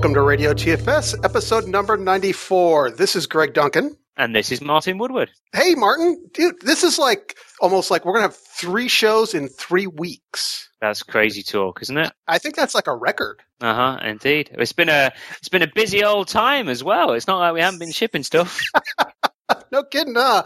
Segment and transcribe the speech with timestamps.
[0.00, 2.92] Welcome to Radio TFS, episode number 94.
[2.92, 3.98] This is Greg Duncan.
[4.16, 5.30] And this is Martin Woodward.
[5.52, 6.24] Hey, Martin.
[6.32, 10.70] Dude, this is like almost like we're going to have three shows in three weeks.
[10.80, 12.10] That's crazy talk, isn't it?
[12.26, 13.42] I think that's like a record.
[13.60, 13.98] Uh huh.
[14.02, 14.48] Indeed.
[14.54, 17.12] It's been a it's been a busy old time as well.
[17.12, 18.58] It's not like we haven't been shipping stuff.
[19.70, 20.44] no kidding, huh?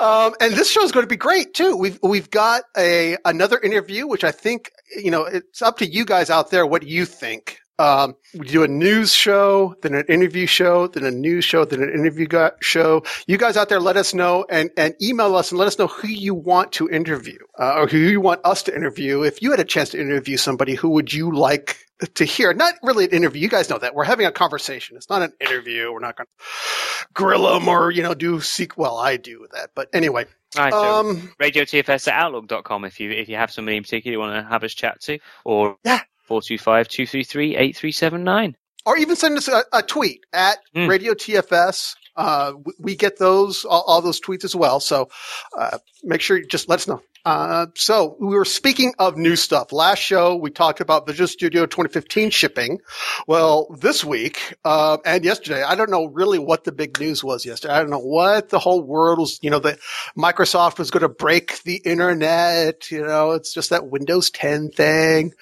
[0.00, 1.76] Um, and this show is going to be great too.
[1.76, 6.04] We've we've got a another interview, which I think you know it's up to you
[6.04, 6.66] guys out there.
[6.66, 7.60] What you think?
[7.78, 11.82] Um, we do a news show, then an interview show, then a news show, then
[11.82, 12.26] an interview
[12.60, 13.04] show.
[13.26, 15.86] You guys out there, let us know and, and email us and let us know
[15.86, 19.22] who you want to interview uh, or who you want us to interview.
[19.22, 22.52] If you had a chance to interview somebody, who would you like to hear?
[22.52, 23.42] Not really an interview.
[23.42, 24.96] You guys know that we're having a conversation.
[24.96, 25.92] It's not an interview.
[25.92, 28.76] We're not going to grill them or you know do seek.
[28.76, 30.26] Well, I do that, but anyway.
[30.56, 34.12] Right, so um, radio TFS at outlook.com if you if you have somebody in particular
[34.12, 38.56] you want to have us chat to, or yeah, 425 233 8379.
[38.86, 40.88] Or even send us a, a tweet at mm.
[40.88, 41.94] Radio TFS.
[42.16, 44.80] Uh, we, we, get those, all, all, those tweets as well.
[44.80, 45.08] So
[45.56, 47.00] uh, make sure you just let us know.
[47.24, 49.72] Uh, so we were speaking of new stuff.
[49.72, 52.80] Last show we talked about Visual Studio 2015 shipping.
[53.26, 57.44] Well, this week uh, and yesterday, I don't know really what the big news was
[57.44, 57.74] yesterday.
[57.74, 59.38] I don't know what the whole world was.
[59.42, 59.78] You know, that
[60.16, 62.90] Microsoft was going to break the internet.
[62.90, 65.34] You know, it's just that Windows 10 thing.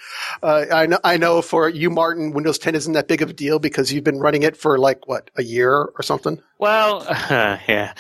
[0.43, 0.99] Uh, I know.
[1.05, 4.05] I know for you, Martin, Windows 10 isn't that big of a deal because you've
[4.05, 6.41] been running it for like what a year or something.
[6.59, 7.93] Well, uh, yeah.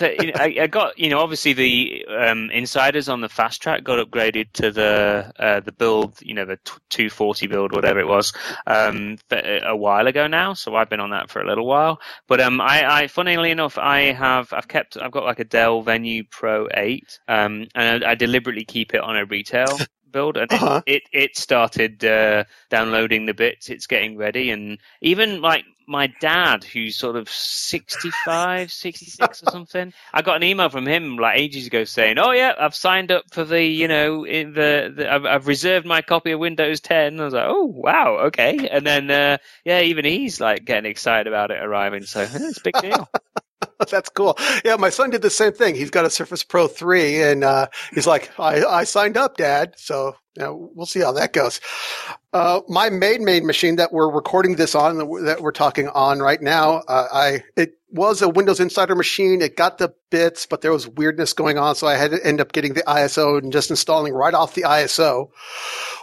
[0.00, 3.84] you know, I, I, got you know obviously the um, insiders on the fast track
[3.84, 6.58] got upgraded to the uh, the build, you know, the
[6.90, 8.32] 240 build, whatever it was,
[8.66, 10.54] um, a while ago now.
[10.54, 12.00] So I've been on that for a little while.
[12.28, 15.82] But um, I, I, funnily enough, I have I've kept I've got like a Dell
[15.82, 19.78] Venue Pro 8, um, and I, I deliberately keep it on a retail
[20.14, 20.82] build, and uh-huh.
[20.86, 23.68] it, it, it started uh, downloading the bits.
[23.68, 29.92] It's getting ready, and even like my dad, who's sort of 65, 66 or something,
[30.12, 33.24] I got an email from him like ages ago saying, "Oh yeah, I've signed up
[33.32, 37.24] for the, you know, the, the I've, I've, reserved my copy of Windows 10." I
[37.24, 41.50] was like, "Oh wow, okay." And then uh, yeah, even he's like getting excited about
[41.50, 43.08] it arriving, so it's a big deal.
[43.90, 44.36] That's cool.
[44.64, 45.74] Yeah, my son did the same thing.
[45.74, 49.74] He's got a Surface Pro 3 and uh, he's like, I, I signed up, Dad.
[49.76, 51.60] So you know, we'll see how that goes.
[52.32, 56.42] Uh, my main main machine that we're recording this on, that we're talking on right
[56.42, 59.40] now, uh, I it was a Windows Insider machine.
[59.40, 62.40] It got the bits, but there was weirdness going on, so I had to end
[62.40, 65.30] up getting the ISO and just installing right off the ISO,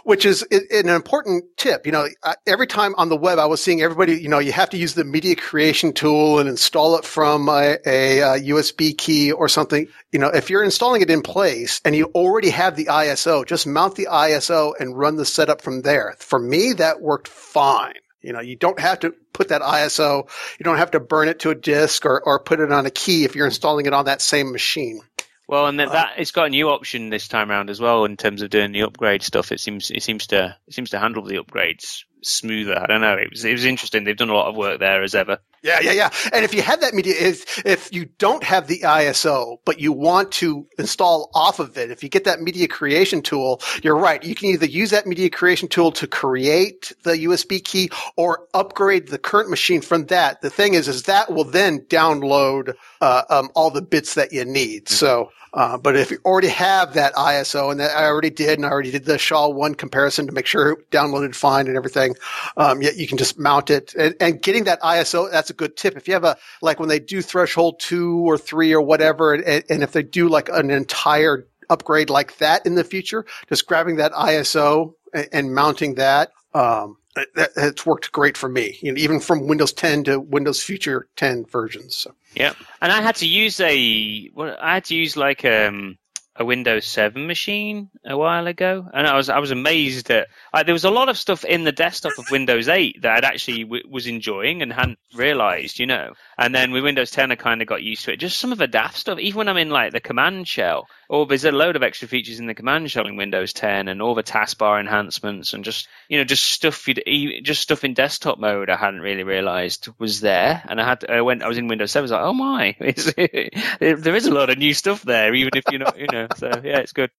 [0.04, 1.86] which is an important tip.
[1.86, 2.08] You know,
[2.46, 4.20] every time on the web, I was seeing everybody.
[4.20, 7.76] You know, you have to use the media creation tool and install it from a,
[7.86, 9.86] a, uh, a USB key or something.
[10.12, 13.66] You know, if you're installing it in place and you already have the ISO, just
[13.66, 16.14] mount the ISO and run the setup from there.
[16.18, 17.94] For me, that worked fine.
[18.22, 20.28] You know, you don't have to put that ISO,
[20.58, 22.90] you don't have to burn it to a disk or, or put it on a
[22.90, 25.00] key if you're installing it on that same machine.
[25.48, 28.04] Well, and that, uh, that it's got a new option this time around as well
[28.04, 29.52] in terms of doing the upgrade stuff.
[29.52, 32.78] It seems it seems to it seems to handle the upgrades smoother.
[32.78, 33.14] I don't know.
[33.14, 34.04] It was it was interesting.
[34.04, 35.38] They've done a lot of work there as ever.
[35.62, 36.10] Yeah, yeah, yeah.
[36.32, 39.92] And if you have that media, if if you don't have the ISO, but you
[39.92, 44.22] want to install off of it, if you get that media creation tool, you're right.
[44.22, 49.08] You can either use that media creation tool to create the USB key or upgrade
[49.08, 50.40] the current machine from that.
[50.40, 54.44] The thing is, is that will then download uh, um, all the bits that you
[54.44, 54.86] need.
[54.86, 54.94] Mm-hmm.
[54.94, 55.30] So.
[55.54, 58.70] Uh, but if you already have that ISO, and that I already did, and I
[58.70, 62.14] already did the SHA-1 comparison to make sure it downloaded fine and everything,
[62.56, 63.94] um, yeah, you can just mount it.
[63.94, 65.96] And, and, getting that ISO, that's a good tip.
[65.96, 69.64] If you have a, like when they do threshold two or three or whatever, and,
[69.68, 73.96] and if they do like an entire upgrade like that in the future, just grabbing
[73.96, 78.98] that ISO and, and mounting that, um, that, it's worked great for me, you know,
[78.98, 81.96] even from Windows 10 to Windows Future 10 versions.
[81.96, 82.14] So.
[82.34, 85.98] Yeah, and I had to use a, well, I had to use like um,
[86.36, 90.66] a Windows 7 machine a while ago, and I was I was amazed that like,
[90.66, 93.64] there was a lot of stuff in the desktop of Windows 8 that I'd actually
[93.64, 96.14] w- was enjoying and hadn't realized, you know.
[96.42, 98.16] And then with Windows 10, I kind of got used to it.
[98.16, 101.24] Just some of the daft stuff, even when I'm in like the command shell, or
[101.24, 104.16] there's a load of extra features in the command shell in Windows 10, and all
[104.16, 107.00] the taskbar enhancements, and just you know just stuff you'd,
[107.44, 110.64] just stuff in desktop mode I hadn't really realized was there.
[110.68, 112.32] And I had to, I went I was in Windows 7, I was like, oh
[112.32, 112.76] my,
[113.78, 116.26] there is a lot of new stuff there, even if you're not, you know.
[116.36, 117.12] So yeah, it's good.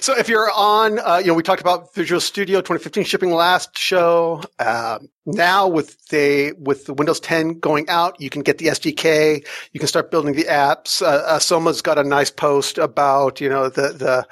[0.00, 3.76] So if you're on, uh, you know, we talked about Visual Studio 2015 shipping last
[3.76, 4.42] show.
[4.60, 9.46] Um, now with the with the Windows 10 going out, you can get the SDK.
[9.72, 11.00] You can start building the apps.
[11.00, 14.26] Uh, uh, Soma's got a nice post about you know the the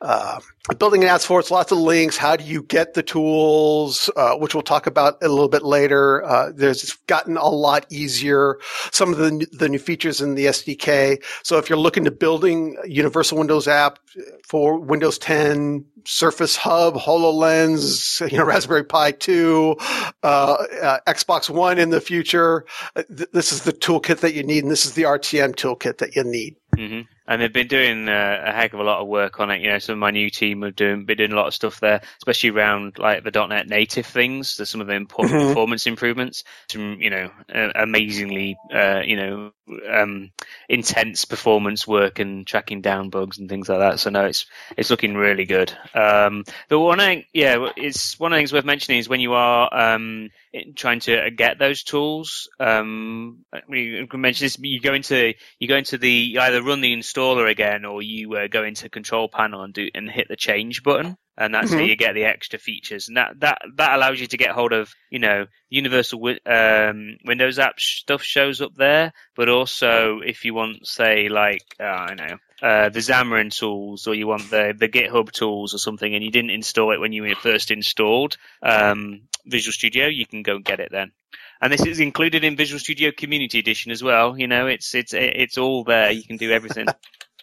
[0.00, 0.38] uh,
[0.78, 2.16] building apps for it's lots of links.
[2.16, 6.24] How do you get the tools, uh, which we'll talk about a little bit later.
[6.24, 8.58] Uh, there's gotten a lot easier.
[8.92, 11.22] Some of the the new features in the SDK.
[11.42, 13.98] So if you're looking to building a Universal Windows app
[14.44, 19.76] for Windows 10, Surface Hub, HoloLens, you know, Raspberry Pi 2,
[20.22, 22.64] uh, uh, Xbox One in the future,
[22.94, 25.98] uh, th- this is the toolkit that you need, and this is the RTM toolkit
[25.98, 26.56] that you need.
[26.76, 29.60] Mm-hmm and they've been doing uh, a heck of a lot of work on it.
[29.60, 31.80] You know, some of my new team have doing been doing a lot of stuff
[31.80, 34.56] there, especially around like the .NET native things.
[34.56, 35.48] There's some of the important mm-hmm.
[35.48, 39.52] performance improvements, some you know uh, amazingly uh, you know
[39.90, 40.30] um,
[40.68, 44.00] intense performance work and tracking down bugs and things like that.
[44.00, 44.46] So no, it's
[44.76, 45.76] it's looking really good.
[45.94, 49.34] Um, the one thing, yeah, it's one of the things worth mentioning is when you
[49.34, 50.30] are um,
[50.74, 52.48] trying to get those tools.
[52.58, 54.58] Um, we mentioned this.
[54.60, 58.34] You go into you go into the you either run the installer again, or you
[58.34, 61.76] uh, go into control panel and do and hit the change button, and that's mm-hmm.
[61.76, 64.72] where you get the extra features, and that that that allows you to get hold
[64.72, 70.54] of you know universal um, Windows app stuff shows up there, but also if you
[70.54, 74.88] want say like uh, I know uh, the Xamarin tools or you want the, the
[74.88, 79.22] GitHub tools or something and you didn't install it when you were first installed um,
[79.46, 81.12] Visual Studio, you can go and get it then.
[81.60, 84.38] And this is included in Visual Studio Community Edition as well.
[84.38, 86.10] You know, it's it's it's all there.
[86.10, 86.86] You can do everything.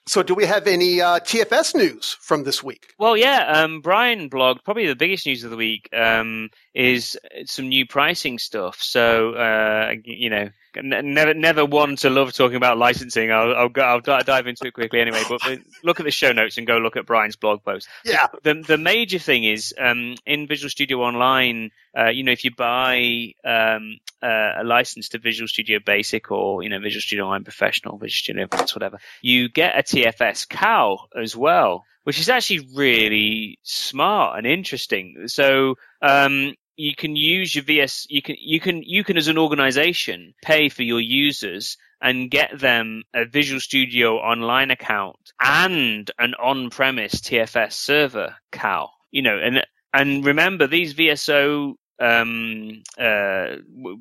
[0.06, 2.94] So, do we have any uh, TFS news from this week?
[3.00, 7.70] Well, yeah, um, Brian blogged probably the biggest news of the week um, is some
[7.70, 8.82] new pricing stuff.
[8.82, 10.50] So, uh, you know,
[10.82, 13.32] never never one to love talking about licensing.
[13.32, 15.22] I'll I'll, go, I'll dive into it quickly anyway.
[15.28, 15.42] But
[15.84, 17.88] look at the show notes and go look at Brian's blog post.
[18.06, 18.28] Yeah.
[18.44, 21.72] The the major thing is um, in Visual Studio Online.
[21.98, 26.64] Uh, you know, if you buy um, uh, a license to Visual Studio Basic or
[26.64, 31.10] you know Visual Studio Online Professional, Visual Studio Advanced, whatever, you get a TFS CAL
[31.16, 35.28] as well which is actually really smart and interesting.
[35.28, 38.08] So um, you can use your VS.
[38.10, 42.60] You can you can you can as an organization pay for your users and get
[42.60, 48.94] them a Visual Studio Online account and an on-premise TFS server CAL.
[49.12, 53.58] You know, and and remember these VSO um, uh,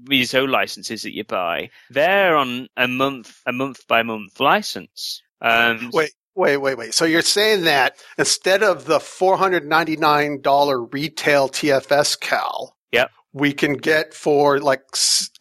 [0.08, 5.22] VSO licenses that you buy, they're on a month a month by month license.
[5.40, 6.94] Um, Wait, Wait, wait, wait.
[6.94, 13.10] So you're saying that instead of the $499 retail TFS cal, yep.
[13.32, 14.82] we can get for like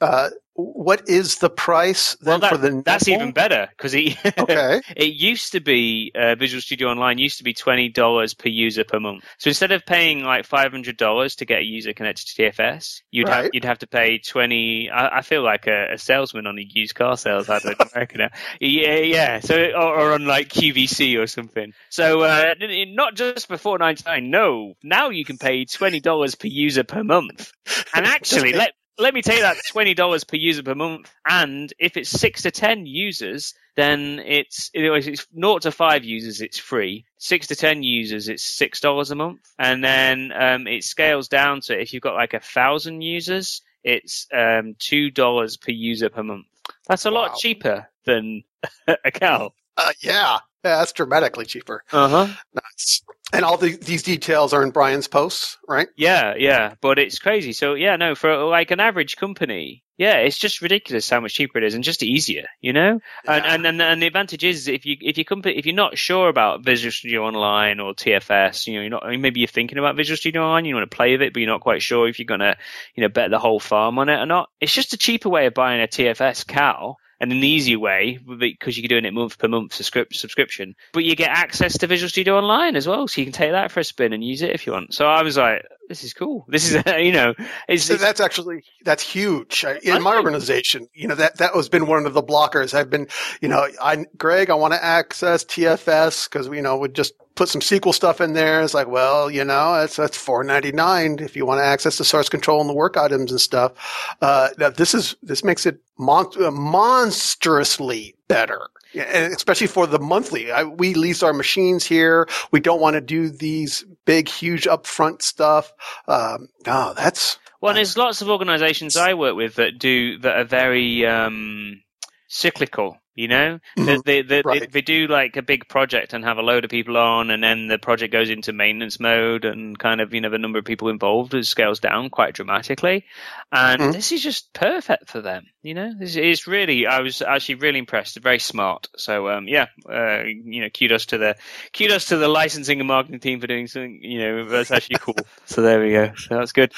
[0.02, 0.30] uh,
[0.62, 4.82] what is the price then well, that, for the that's even better because it okay
[4.96, 8.84] it used to be uh, Visual Studio Online used to be twenty dollars per user
[8.84, 9.24] per month.
[9.38, 13.02] So instead of paying like five hundred dollars to get a user connected to TFS,
[13.12, 13.44] you'd right.
[13.44, 14.90] have you'd have to pay twenty.
[14.90, 18.18] I, I feel like a, a, salesman on a used car sales ad in America
[18.18, 18.30] now.
[18.60, 19.40] Yeah, yeah.
[19.40, 21.74] So or, or, on like QVC or something.
[21.90, 24.30] So uh, not just for four ninety nine.
[24.30, 27.52] No, now you can pay twenty dollars per user per month.
[27.94, 31.98] And actually, let let me take that twenty dollars per user per month, and if
[31.98, 37.06] it's six to ten users, then it's if it's naught to five users, it's free.
[37.18, 41.62] Six to ten users, it's six dollars a month, and then um, it scales down
[41.62, 46.24] to if you've got like a thousand users, it's um, two dollars per user per
[46.24, 46.46] month.
[46.88, 47.22] That's a wow.
[47.28, 48.44] lot cheaper than
[48.88, 49.54] a CAL.
[49.78, 51.84] Uh, yeah, yeah, that's dramatically cheaper.
[51.92, 52.28] Uh huh.
[52.54, 53.04] Nice.
[53.34, 55.88] And all the, these details are in Brian's posts, right?
[55.96, 56.76] Yeah, yeah.
[56.82, 57.54] But it's crazy.
[57.54, 61.60] So yeah, no, for like an average company, yeah, it's just ridiculous how much cheaper
[61.60, 63.00] it is and just easier, you know.
[63.26, 63.34] Yeah.
[63.36, 66.28] And, and and the advantage is if you if you company if you're not sure
[66.28, 70.18] about Visual Studio Online or TFS, you know, you're not maybe you're thinking about Visual
[70.18, 72.26] Studio Online, you want to play with it, but you're not quite sure if you're
[72.26, 72.58] gonna
[72.96, 74.50] you know bet the whole farm on it or not.
[74.60, 78.78] It's just a cheaper way of buying a TFS CAL and an easy way because
[78.78, 80.76] you're doing it month per month subscription.
[80.92, 83.72] But you get access to Visual Studio Online as well, so you can take that
[83.72, 84.94] for a spin and use it if you want.
[84.96, 86.46] So I was like, this is cool.
[86.48, 87.34] This is you know,
[87.68, 90.88] it's, so that's actually that's huge in my organization.
[90.94, 92.74] You know that that has been one of the blockers.
[92.74, 93.08] I've been,
[93.42, 97.50] you know, I Greg, I want to access TFS because you know we just put
[97.50, 98.62] some SQL stuff in there.
[98.62, 101.98] It's like, well, you know, that's that's four ninety nine if you want to access
[101.98, 103.74] the source control and the work items and stuff.
[104.22, 108.70] Uh, this is this makes it mon- uh, monstrously better.
[108.94, 112.28] And especially for the monthly, I, we lease our machines here.
[112.52, 115.72] We don't want to do these big, huge upfront stuff.
[116.08, 117.74] Um, no, that's well.
[117.74, 121.82] There's lots of organisations I work with that do that are very um,
[122.28, 124.62] cyclical You know, they, they, they, Right.
[124.62, 127.44] they, they do like a big project and have a load of people on, and
[127.44, 130.66] then the project goes into maintenance mode, and kind of you know the number of
[130.66, 133.06] people involved is scales down quite dramatically.
[133.52, 133.94] And Mhm.
[133.94, 135.46] this is just perfect for them.
[135.62, 138.18] You know, it's, it's really I was actually really impressed.
[138.20, 138.88] Very smart.
[138.96, 141.36] So um, yeah, uh, you know, kudos to the
[141.74, 144.00] kudos to the licensing and marketing team for doing something.
[144.02, 145.28] You know, that's actually cool.
[145.46, 146.12] so there we go.
[146.16, 146.72] So that's good.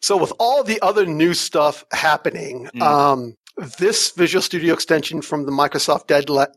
[0.00, 2.82] So with all the other new stuff happening, Mm.
[2.82, 3.36] um,
[3.78, 6.06] this Visual Studio extension from the Microsoft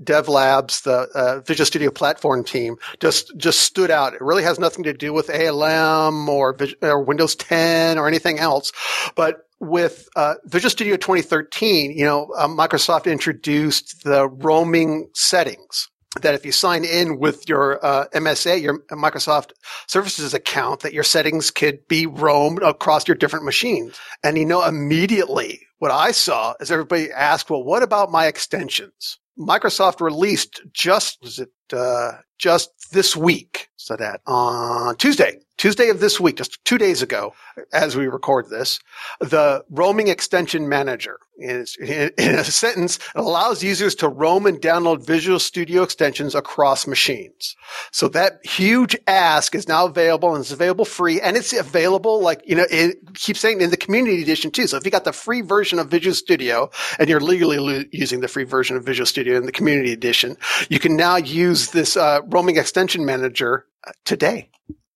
[0.04, 4.14] Dev Labs, the uh, Visual Studio platform team, just just stood out.
[4.14, 8.72] It really has nothing to do with ALM or, or Windows 10 or anything else,
[9.16, 15.90] but with uh, Visual Studio 2013, you know, uh, Microsoft introduced the roaming settings.
[16.24, 19.52] That if you sign in with your uh, MSA, your Microsoft
[19.88, 24.00] Services account, that your settings could be roamed across your different machines.
[24.24, 29.20] And you know, immediately what I saw is everybody asked, well, what about my extensions?
[29.38, 33.70] Microsoft released just, was it, uh, just this week.
[33.76, 37.34] So that on Tuesday, Tuesday of this week, just two days ago,
[37.74, 38.80] as we record this,
[39.20, 45.40] the roaming extension manager is in, a sentence, allows users to roam and download Visual
[45.40, 47.56] Studio extensions across machines.
[47.92, 52.42] So that huge ask is now available and it's available free and it's available like,
[52.46, 54.68] you know, it keeps saying in the community edition too.
[54.68, 58.20] So if you got the free version of Visual Studio and you're legally lo- using
[58.20, 60.38] the free version of Visual Studio in the community edition,
[60.70, 64.50] you can now use this uh, roaming extension manager uh, today.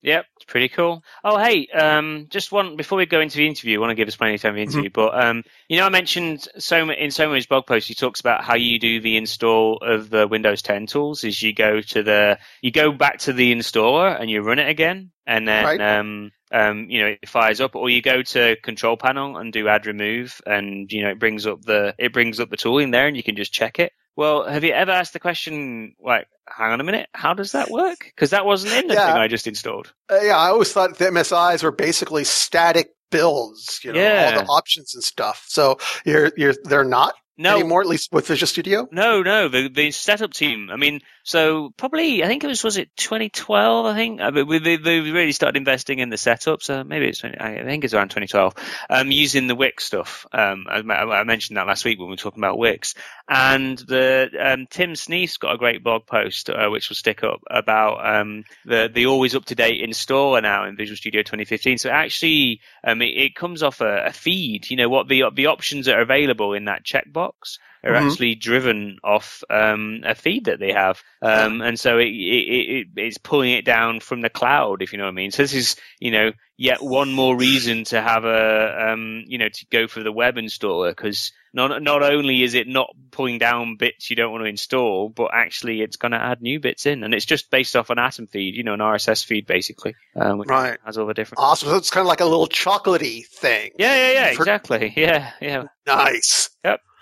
[0.03, 1.01] Yep, pretty cool.
[1.23, 4.09] Oh, hey, um, just one before we go into the interview, I want to give
[4.09, 4.89] us plenty of time for the interview.
[4.93, 8.43] But um, you know, I mentioned so in so many blog posts, he talks about
[8.43, 11.23] how you do the install of the Windows 10 tools.
[11.23, 14.69] Is you go to the you go back to the installer and you run it
[14.69, 15.81] again, and then Right.
[15.81, 19.69] um, um, you know it fires up, or you go to Control Panel and do
[19.69, 22.91] Add Remove, and you know it brings up the it brings up the tool in
[22.91, 23.93] there, and you can just check it.
[24.21, 27.71] Well, have you ever asked the question, like, hang on a minute, how does that
[27.71, 27.97] work?
[28.05, 29.07] Because that wasn't in the Yeah.
[29.07, 29.91] thing I just installed.
[30.11, 34.25] Uh, yeah, I always thought the MSIs were basically static builds, you know, Yeah.
[34.35, 35.45] all the options and stuff.
[35.47, 38.87] So you're, you're, they're not No, anymore, at least with Visual Studio.
[38.91, 40.69] No, no, the the setup team.
[40.71, 43.85] I mean, so probably I think it was was it 2012.
[43.85, 46.61] I think I mean, we- they, they really started investing in the setup.
[46.61, 48.53] So maybe it's I think it's around 2012.
[48.89, 50.25] Um, using the Wix stuff.
[50.31, 52.95] Um, I, I mentioned that last week when we were talking about Wix.
[53.29, 57.41] And the um, Tim Sneath's got a great blog post uh, which will stick up
[57.49, 61.77] about um, the the always up to date installer now in Visual Studio 2015.
[61.77, 64.69] So actually, um, it, it comes off a, a feed.
[64.69, 68.11] You know what the the options are available in that checkbox are Mhm.
[68.11, 72.87] actually driven off um, a feed that they have, um, and so it, it, it
[72.95, 75.31] it's pulling it down from the cloud, if you know what I mean.
[75.31, 79.49] So this is you know yet one more reason to have a um, you know
[79.49, 83.75] to go for the web installer because not not only is it not pulling down
[83.77, 87.03] bits you don't want to install, but actually it's going to add new bits in,
[87.03, 90.41] and it's just based off an Atom feed, you know, an RSS feed basically, um,
[90.41, 90.77] Right.
[90.85, 91.39] has all the different.
[91.41, 91.69] Awesome.
[91.69, 93.71] So it's kind of like a little Chocolatey thing.
[93.79, 94.93] Yeah, yeah, yeah, For- exactly.
[94.97, 95.63] Yeah, yeah.
[95.87, 96.49] Nice.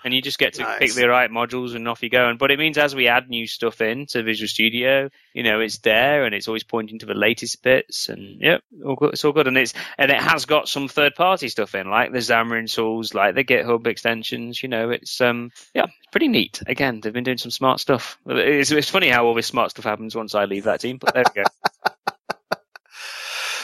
[0.04, 0.78] And you just get to Nice.
[0.78, 2.28] pick the right modules and off you go.
[2.28, 5.60] And but it means as we add new stuff in to Visual Studio, you know,
[5.60, 8.08] it's there and it's always pointing to the latest bits.
[8.08, 9.46] And yep, all good, it's all good.
[9.46, 13.14] And it's and it has got some third party stuff in, like the Xamarin tools,
[13.14, 14.62] like the GitHub extensions.
[14.62, 16.62] You know, it's um yeah, it's pretty neat.
[16.66, 18.18] Again, they've been doing some smart stuff.
[18.26, 20.98] It's, it's funny how all this smart stuff happens once I leave that team.
[20.98, 21.48] But there we go.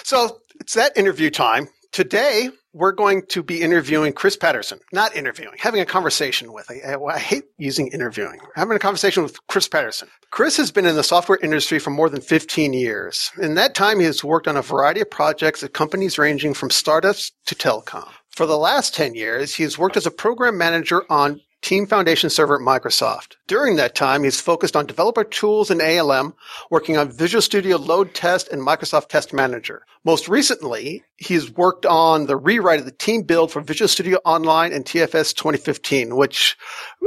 [0.05, 1.69] So it's that interview time.
[1.97, 4.81] Today, we're going to be interviewing Chris Patterson.
[4.93, 6.71] Not interviewing, having a conversation with.
[6.71, 8.39] I, I, hate using interviewing.
[8.55, 10.09] Having a conversation with Chris Patterson.
[10.31, 13.31] Chris has been in the software industry for more than 15 years.
[13.41, 16.69] In that time, he has worked on a variety of projects at companies ranging from
[16.69, 18.11] startups to telecom.
[18.29, 22.31] For the last 10 years, he has worked as a program manager on Team Foundation
[22.31, 23.35] Server at Microsoft.
[23.49, 26.33] During that time, he's focused on developer tools and ALM,
[26.71, 29.85] working on Visual Studio Load Test and Microsoft Test Manager.
[30.05, 34.73] Most recently, he's worked on the rewrite of the team build for Visual Studio Online
[34.73, 36.57] and TFS 2015, which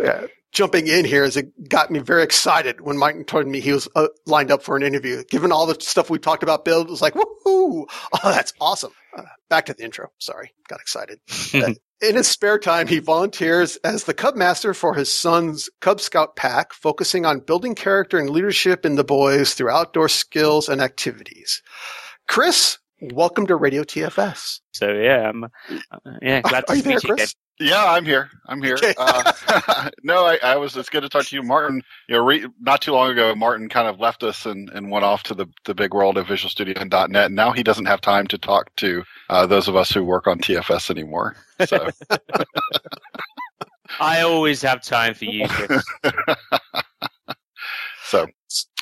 [0.03, 3.71] uh, jumping in here is it got me very excited when Mike told me he
[3.71, 5.23] was uh, lined up for an interview.
[5.23, 7.29] Given all the stuff we talked about build, it was like, woohoo!
[8.21, 8.91] Oh, that's awesome.
[9.17, 10.09] Uh, back to the intro.
[10.19, 11.19] Sorry, got excited.
[12.01, 16.37] In his spare time, he volunteers as the Cub Master for his son's Cub Scout
[16.37, 21.61] pack, focusing on building character and leadership in the boys through outdoor skills and activities.
[22.29, 24.61] Chris, welcome to Radio TFS.
[24.71, 25.49] So yeah, I'm, uh,
[26.21, 26.99] yeah, glad to Are you there.
[27.01, 27.35] Chris?
[27.59, 28.29] Yeah, I'm here.
[28.45, 28.75] I'm here.
[28.75, 28.93] Okay.
[28.97, 30.77] Uh, no, I, I was.
[30.77, 31.81] It's good to talk to you, Martin.
[32.07, 35.03] You know, re, not too long ago, Martin kind of left us and, and went
[35.03, 37.25] off to the, the big world of Visual Studio and .NET.
[37.25, 40.25] And now he doesn't have time to talk to uh, those of us who work
[40.25, 41.35] on TFS anymore.
[41.65, 41.89] So
[43.99, 45.83] I always have time for you, Chris.
[48.09, 48.27] so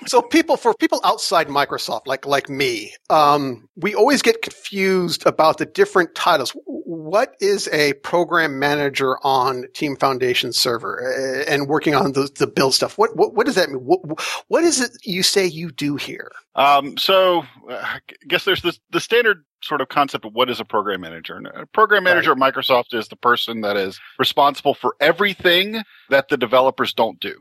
[0.06, 5.58] so people for people outside Microsoft, like like me, um, we always get confused about
[5.58, 6.56] the different titles.
[6.66, 12.48] What is a program manager on Team Foundation server uh, and working on the, the
[12.48, 12.98] build stuff?
[12.98, 13.82] What, what what does that mean?
[13.82, 14.00] What
[14.48, 16.32] what is it you say you do here?
[16.56, 20.62] Um, so uh, I guess there's the the standard sort of concept of what is
[20.62, 21.36] a program manager.
[21.36, 22.48] And a program manager right.
[22.48, 27.36] at Microsoft is the person that is responsible for everything that the developers don't do.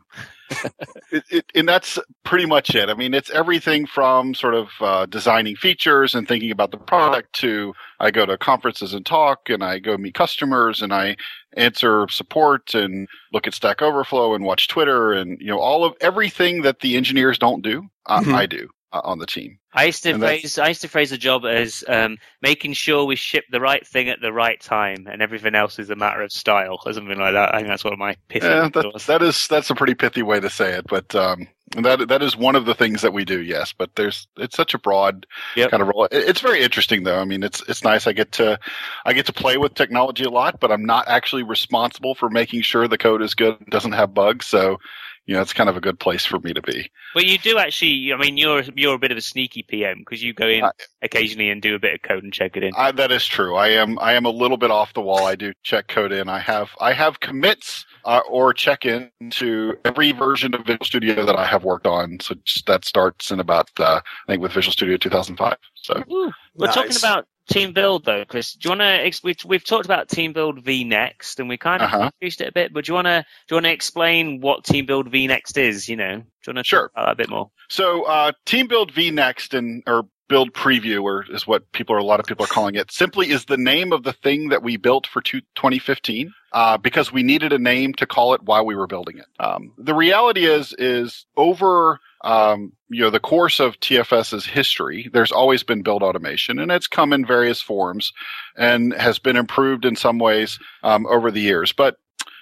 [1.11, 2.89] It, it, and that's pretty much it.
[2.89, 7.33] I mean, it's everything from sort of uh, designing features and thinking about the product
[7.35, 11.17] to I go to conferences and talk and I go meet customers and I
[11.57, 15.95] answer support and look at Stack Overflow and watch Twitter and, you know, all of
[16.01, 18.35] everything that the engineers don't do, mm-hmm.
[18.35, 18.69] I do
[19.05, 19.59] on the team.
[19.73, 23.05] I used to and phrase I used to phrase the job as um, making sure
[23.05, 26.23] we ship the right thing at the right time, and everything else is a matter
[26.23, 27.55] of style or something like that.
[27.55, 28.47] I think that's one of my pithy.
[28.47, 31.49] Yeah, that, that is that's a pretty pithy way to say it, but um,
[31.83, 33.43] that that is one of the things that we do.
[33.43, 35.27] Yes, but there's it's such a broad
[35.57, 35.71] yep.
[35.71, 36.09] kind of role.
[36.11, 37.19] It's very interesting though.
[37.19, 38.07] I mean, it's it's nice.
[38.07, 38.59] I get to
[39.05, 42.63] I get to play with technology a lot, but I'm not actually responsible for making
[42.63, 44.47] sure the code is good, and doesn't have bugs.
[44.47, 44.79] So
[45.27, 46.91] you know, it's kind of a good place for me to be.
[47.13, 50.23] But you do actually, I mean, you're you're a bit of a sneaky PM because
[50.23, 50.71] you go in I,
[51.03, 52.73] occasionally and do a bit of code and check it in.
[52.77, 53.57] I, that is true.
[53.57, 55.27] I am I am a little bit off the wall.
[55.27, 56.29] I do check code in.
[56.29, 61.27] I have I have commits uh, or check in to every version of Visual Studio
[61.27, 62.19] that I have worked on.
[62.21, 62.37] So
[62.69, 65.57] that starts in about uh, I think with Visual Studio 2005.
[65.75, 66.75] So Ooh, we're nice.
[66.75, 68.55] talking about Team Build though, Chris.
[68.55, 69.21] Do you want to?
[69.23, 72.11] We've, we've talked about Team Build vNext, and we kind of uh-huh.
[72.13, 72.73] introduced it a bit.
[72.73, 73.25] But do you want to?
[73.47, 75.89] Do you want to explain what Team Build vNext is?
[75.89, 76.91] You know, do you want to sure.
[76.97, 77.51] a bit more?
[77.69, 82.05] So, uh, Team Build vNext and or Build Preview, or is what people are a
[82.05, 82.91] lot of people are calling it.
[82.91, 87.23] Simply is the name of the thing that we built for 2015 uh, because we
[87.23, 89.27] needed a name to call it while we were building it.
[89.39, 95.33] Um, the reality is is over um, you know, the course of TFS's history, there's
[95.33, 98.13] always been build automation and it's come in various forms
[98.57, 101.73] and has been improved in some ways um, over the years.
[101.73, 101.97] But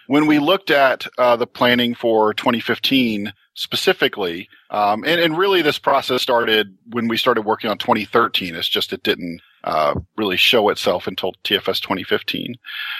[0.07, 5.79] when we looked at uh, the planning for 2015 specifically, um, and, and, really this
[5.79, 8.57] process started when we started working on 2013.
[8.57, 12.57] It's just it didn't uh, really show itself until TFS 2015.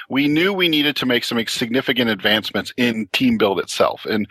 [0.09, 4.07] We knew we needed to make some significant advancements in team build itself.
[4.07, 4.29] And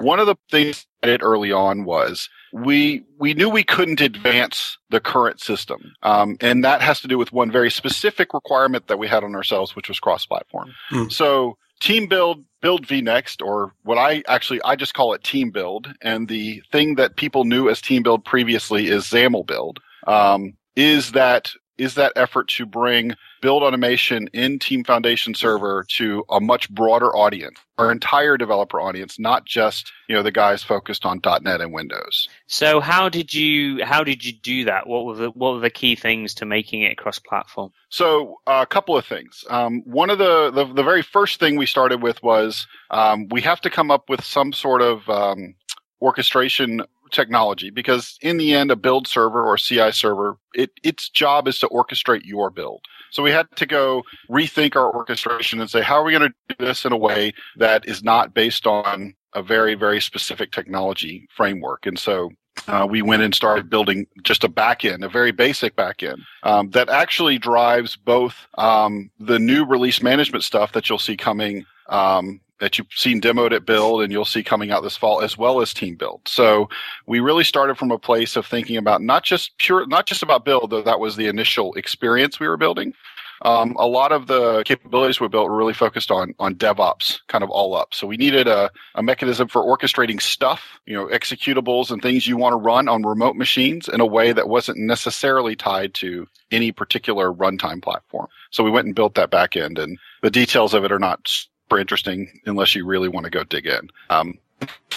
[0.00, 4.78] one of the things I did early on was we we knew we couldn't advance
[4.90, 8.98] the current system, um, and that has to do with one very specific requirement that
[8.98, 10.72] we had on ourselves, which was cross-platform.
[10.90, 11.12] Mm.
[11.12, 15.92] So team build build vnext or what i actually i just call it team build.
[16.02, 21.12] And the thing that people knew as team build previously is xaml build um, is
[21.12, 26.68] that is that effort to bring build automation in Team Foundation Server to a much
[26.70, 31.60] broader audience, our entire developer audience, not just you know the guys focused on .NET
[31.60, 32.28] and Windows.
[32.46, 34.86] So how did you how did you do that?
[34.86, 37.72] What were the what were the key things to making it cross platform?
[37.88, 39.44] So uh, a couple of things.
[39.48, 43.40] Um, one of the, the, the very first thing we started with was um, we
[43.42, 45.54] have to come up with some sort of um,
[46.00, 51.48] orchestration technology because in the end, a build server or CI server, it, its job
[51.48, 52.84] is to orchestrate your build.
[53.10, 56.54] So we had to go rethink our orchestration and say, how are we going to
[56.56, 61.26] do this in a way that is not based on a very, very specific technology
[61.34, 61.86] framework?
[61.86, 62.30] And so
[62.66, 66.88] uh, we went and started building just a backend, a very basic backend um, that
[66.88, 72.78] actually drives both um, the new release management stuff that you'll see coming um, that
[72.78, 75.72] you've seen demoed at Build and you'll see coming out this fall, as well as
[75.72, 76.22] Team Build.
[76.26, 76.68] So
[77.06, 80.44] we really started from a place of thinking about not just pure, not just about
[80.44, 82.94] Build, though that was the initial experience we were building.
[83.42, 87.44] Um, a lot of the capabilities we built were really focused on on DevOps, kind
[87.44, 87.94] of all up.
[87.94, 92.36] So we needed a, a mechanism for orchestrating stuff, you know, executables and things you
[92.36, 96.72] want to run on remote machines in a way that wasn't necessarily tied to any
[96.72, 98.26] particular runtime platform.
[98.50, 101.28] So we went and built that backend, and the details of it are not
[101.68, 103.90] super interesting unless you really want to go dig in.
[104.08, 104.38] Um,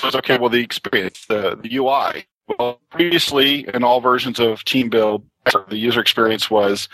[0.04, 0.38] was okay.
[0.38, 2.26] Well, the experience, the, the UI.
[2.58, 5.24] Well, previously in all versions of Team Build,
[5.70, 6.88] the user experience was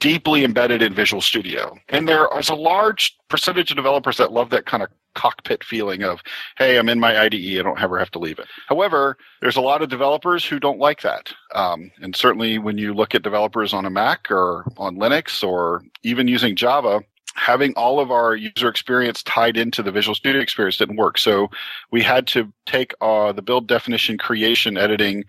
[0.00, 1.76] deeply embedded in Visual Studio.
[1.88, 6.02] And there is a large percentage of developers that love that kind of cockpit feeling
[6.02, 6.20] of,
[6.56, 8.46] hey, I'm in my IDE, I don't ever have to leave it.
[8.68, 11.32] However, there's a lot of developers who don't like that.
[11.54, 15.82] Um, and certainly when you look at developers on a Mac or on Linux or
[16.02, 17.02] even using Java,
[17.34, 21.18] having all of our user experience tied into the Visual Studio experience didn't work.
[21.18, 21.50] So
[21.90, 25.24] we had to take uh, the build definition creation editing,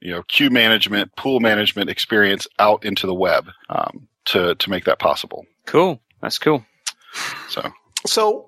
[0.00, 4.84] you know, queue management, pool management experience out into the web um, to to make
[4.84, 5.46] that possible.
[5.66, 6.00] Cool.
[6.20, 6.64] That's cool.
[7.48, 7.72] So
[8.06, 8.46] So,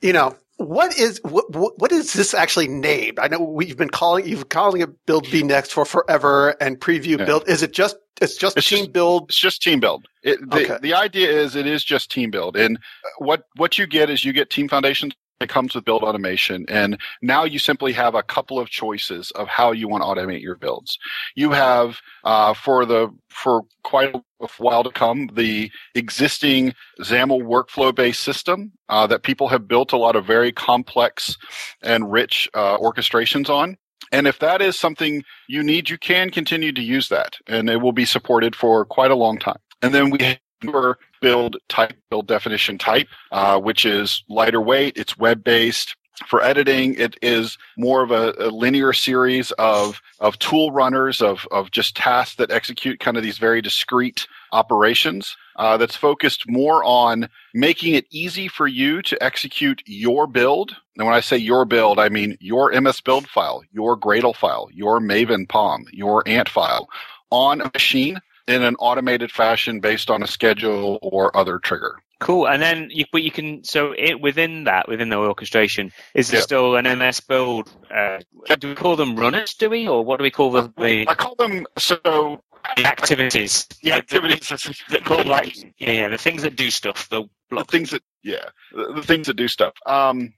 [0.00, 3.18] you know, what is what, what is this actually named?
[3.18, 6.78] I know we've been calling you've been calling it Build V Next for forever and
[6.80, 7.24] Preview Yeah.
[7.24, 7.48] Build.
[7.48, 9.30] Is it just it's just It's team just- build?
[9.30, 10.06] It's just team build.
[10.22, 10.78] It, the, Okay.
[10.80, 12.56] the idea is it is just team build.
[12.56, 12.78] And
[13.18, 15.14] what, what you get is you get team foundations.
[15.42, 16.64] It comes with build automation.
[16.68, 20.42] And now you simply have a couple of choices of how you want to automate
[20.42, 20.98] your builds.
[21.34, 27.94] You have, uh, for the, for quite a while to come, the existing XAML workflow
[27.94, 31.36] based system, uh, that people have built a lot of very complex
[31.82, 33.76] and rich, uh, orchestrations on.
[34.10, 37.78] And if that is something you need, you can continue to use that and it
[37.78, 39.58] will be supported for quite a long time.
[39.80, 44.96] And then we newer build type, build definition type, uh, which is lighter weight.
[44.96, 45.96] It's web based.
[46.26, 51.48] For editing, it is more of a, a linear series of, of tool runners of,
[51.50, 55.36] of just tasks that execute kind of these very discrete operations.
[55.56, 60.76] Uh, that's focused more on making it easy for you to execute your build.
[60.96, 64.68] And when I say your build, I mean your MS build file, your Gradle file,
[64.72, 66.88] your Maven POM, your Ant file
[67.30, 71.96] on a machine in an automated fashion based on a schedule or other trigger.
[72.20, 72.46] Cool.
[72.46, 76.38] And then, you, but you can so it, within that, within the orchestration, is there
[76.38, 76.44] Yeah.
[76.44, 77.74] still an MS build?
[77.92, 78.18] Uh,
[78.60, 79.54] do we call them runners?
[79.54, 82.40] Do we, or what do we call the the, I call them so
[82.76, 83.66] the activities?
[83.82, 84.48] the activities,
[84.90, 87.08] that call like yeah, yeah, the things that do stuff.
[87.08, 89.74] The the things that yeah, the, the things that do stuff.
[89.86, 90.32] Um,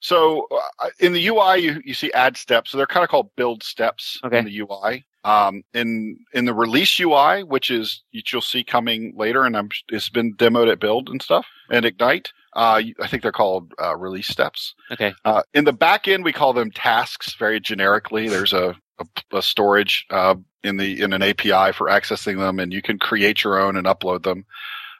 [0.00, 2.70] so uh, in the UI, you, you see add steps.
[2.70, 4.38] So they're kind of called build steps Okay.
[4.38, 5.04] in the UI.
[5.22, 9.68] Um, in in the release UI, which is which you'll see coming later, and I'm,
[9.90, 12.32] it's been demoed at Build and stuff and Ignite.
[12.54, 14.74] Uh, I think they're called uh, release steps.
[14.90, 15.14] Okay.
[15.24, 18.28] Uh, in the back end, we call them tasks very generically.
[18.28, 22.72] There's a, a, a storage uh, in the in an API for accessing them, and
[22.72, 24.46] you can create your own and upload them.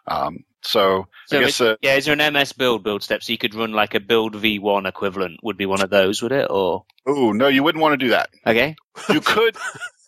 [0.07, 3.23] Um, so, So I guess Yeah, is there an MS build build step?
[3.23, 5.41] So you could run like a build V1 equivalent.
[5.43, 6.49] Would be one of those, would it?
[6.51, 8.31] Or oh no, you wouldn't want to do that.
[8.47, 8.77] okay.
[9.09, 9.57] You could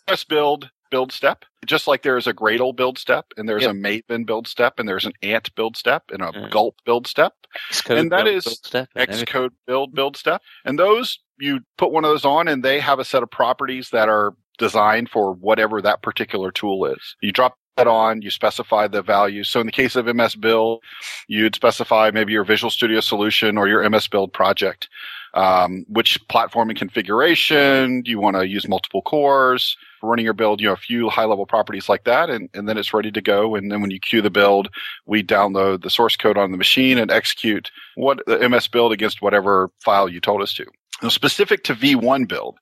[0.08, 3.70] just build build step, just like there is a Gradle build step, and there's Yep.
[3.70, 6.50] a Maven build step, and there's an Ant build step, and a Mm.
[6.50, 7.32] Gulp build step.
[7.72, 9.08] Xcode And that build is build and.
[9.10, 10.42] Xcode build build step.
[10.66, 13.88] And those you put one of those on and they have a set of properties
[13.90, 17.16] that are designed for whatever that particular tool is.
[17.22, 19.48] You drop that on, you specify the values.
[19.48, 20.82] So in the case of MS Build,
[21.26, 24.88] you'd specify maybe your Visual Studio solution or your MS Build project.
[25.34, 30.60] Um, which platform and configuration do you want to use multiple cores running your build?
[30.60, 33.20] You know, a few high level properties like that, and, and then it's ready to
[33.20, 33.54] go.
[33.54, 34.68] And then when you queue the build,
[35.06, 39.22] we download the source code on the machine and execute what the MS build against
[39.22, 40.66] whatever file you told us to.
[41.02, 42.58] Now, specific to V1 build,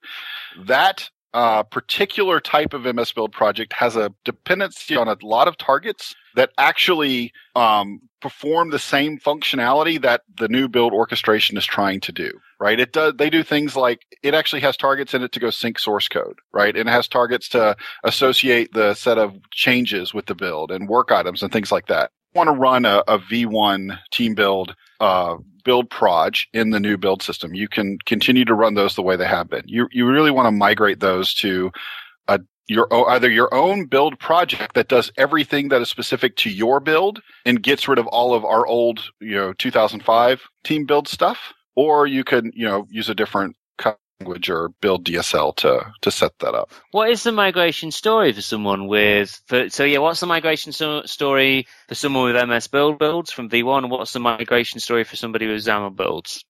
[0.65, 5.57] that uh, particular type of MS build project has a dependency on a lot of
[5.57, 11.99] targets that actually um, perform the same functionality that the new build orchestration is trying
[12.01, 12.31] to do.
[12.59, 12.79] Right?
[12.79, 13.13] It does.
[13.17, 16.39] They do things like it actually has targets in it to go sync source code.
[16.53, 16.75] Right?
[16.75, 21.11] And it has targets to associate the set of changes with the build and work
[21.11, 22.11] items and things like that.
[22.33, 25.35] Want to run a, a V1 team build uh,
[25.65, 27.53] build proj in the new build system.
[27.53, 29.63] You can continue to run those the way they have been.
[29.65, 31.71] You you really want to migrate those to
[32.27, 36.79] a your either your own build project that does everything that is specific to your
[36.79, 41.51] build and gets rid of all of our old you know 2005 team build stuff,
[41.75, 43.55] or you can you know use a different
[44.21, 46.71] language or build DSL to to set that up.
[46.91, 49.41] What is the migration story for someone with?
[49.47, 53.49] For, so yeah, what's the migration so, story for someone with MS build builds from
[53.49, 53.89] V1?
[53.89, 56.45] What's the migration story for somebody with XAML builds?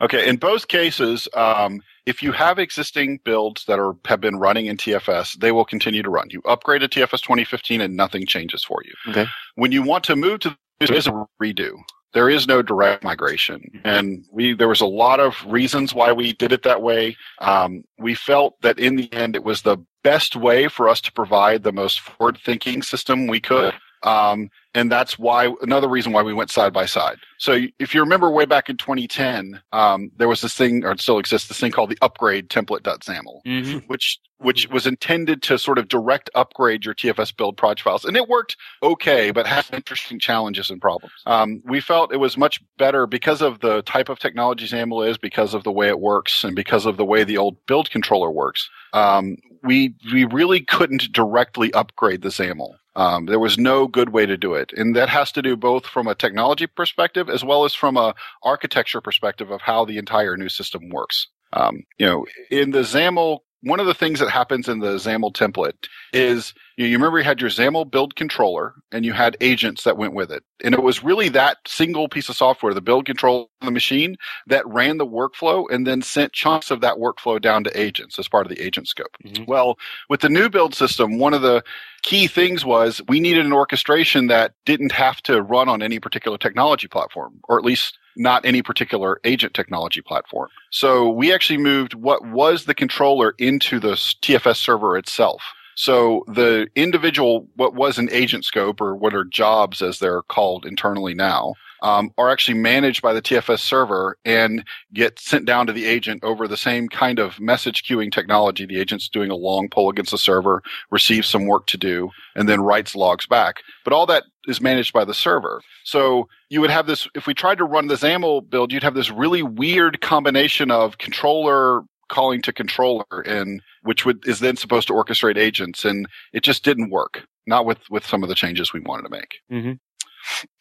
[0.00, 4.66] Okay, in both cases, um, if you have existing builds that are have been running
[4.66, 6.26] in TFS, they will continue to run.
[6.30, 8.92] You upgrade to TFS 2015 and nothing changes for you.
[9.10, 9.26] Okay.
[9.54, 11.76] When you want to move to is a redo.
[12.12, 16.32] There is no direct migration, and we there was a lot of reasons why we
[16.32, 17.16] did it that way.
[17.40, 21.12] Um, we felt that in the end, it was the best way for us to
[21.12, 23.74] provide the most forward-thinking system we could.
[24.04, 27.18] Um, and that's why another reason why we went side by side.
[27.38, 31.00] So if you remember way back in 2010, um, there was this thing, or it
[31.00, 33.78] still exists, this thing called the upgrade template.xaml, Mm-hmm.
[33.86, 38.16] which which was intended to sort of direct upgrade your TFS build proj files, and
[38.16, 41.14] it worked okay, but had interesting challenges and problems.
[41.24, 45.16] Um, we felt it was much better because of the type of technology XAML is,
[45.16, 48.30] because of the way it works, and because of the way the old build controller
[48.30, 48.68] works.
[48.92, 52.74] Um, we we really couldn't directly upgrade the XAML.
[52.96, 55.86] Um, there was no good way to do it, and that has to do both
[55.86, 60.36] from a technology perspective as well as from a architecture perspective of how the entire
[60.36, 61.28] new system works.
[61.52, 65.32] Um, you know, in the XAML, one of the things that happens in the XAML
[65.32, 69.84] template is you, you remember you had your XAML build controller and you had agents
[69.84, 70.42] that went with it.
[70.62, 74.16] And it was really that single piece of software, the build controller on the machine
[74.46, 78.28] that ran the workflow and then sent chunks of that workflow down to agents as
[78.28, 79.16] part of the agent scope.
[79.24, 79.46] Mhm.
[79.46, 81.62] Well, with the new build system, one of the
[82.02, 86.38] key things was we needed an orchestration that didn't have to run on any particular
[86.38, 90.48] technology platform, or at least not any particular agent technology platform.
[90.70, 95.42] So we actually moved what was the controller into the TFS server itself.
[95.76, 100.66] So the individual, what was an agent scope or what are jobs as they're called
[100.66, 105.72] internally now, um, are actually managed by the TFS server and get sent down to
[105.72, 108.64] the agent over the same kind of message queuing technology.
[108.64, 112.48] The agent's doing a long pull against the server, receives some work to do, and
[112.48, 113.62] then writes logs back.
[113.84, 115.60] But all that is managed by the server.
[115.84, 118.94] So you would have this, if we tried to run the XAML build, you'd have
[118.94, 124.88] this really weird combination of controller calling to controller and which would is then supposed
[124.88, 128.72] to orchestrate agents and it just didn't work not with with some of the changes
[128.72, 129.72] we wanted to make hmm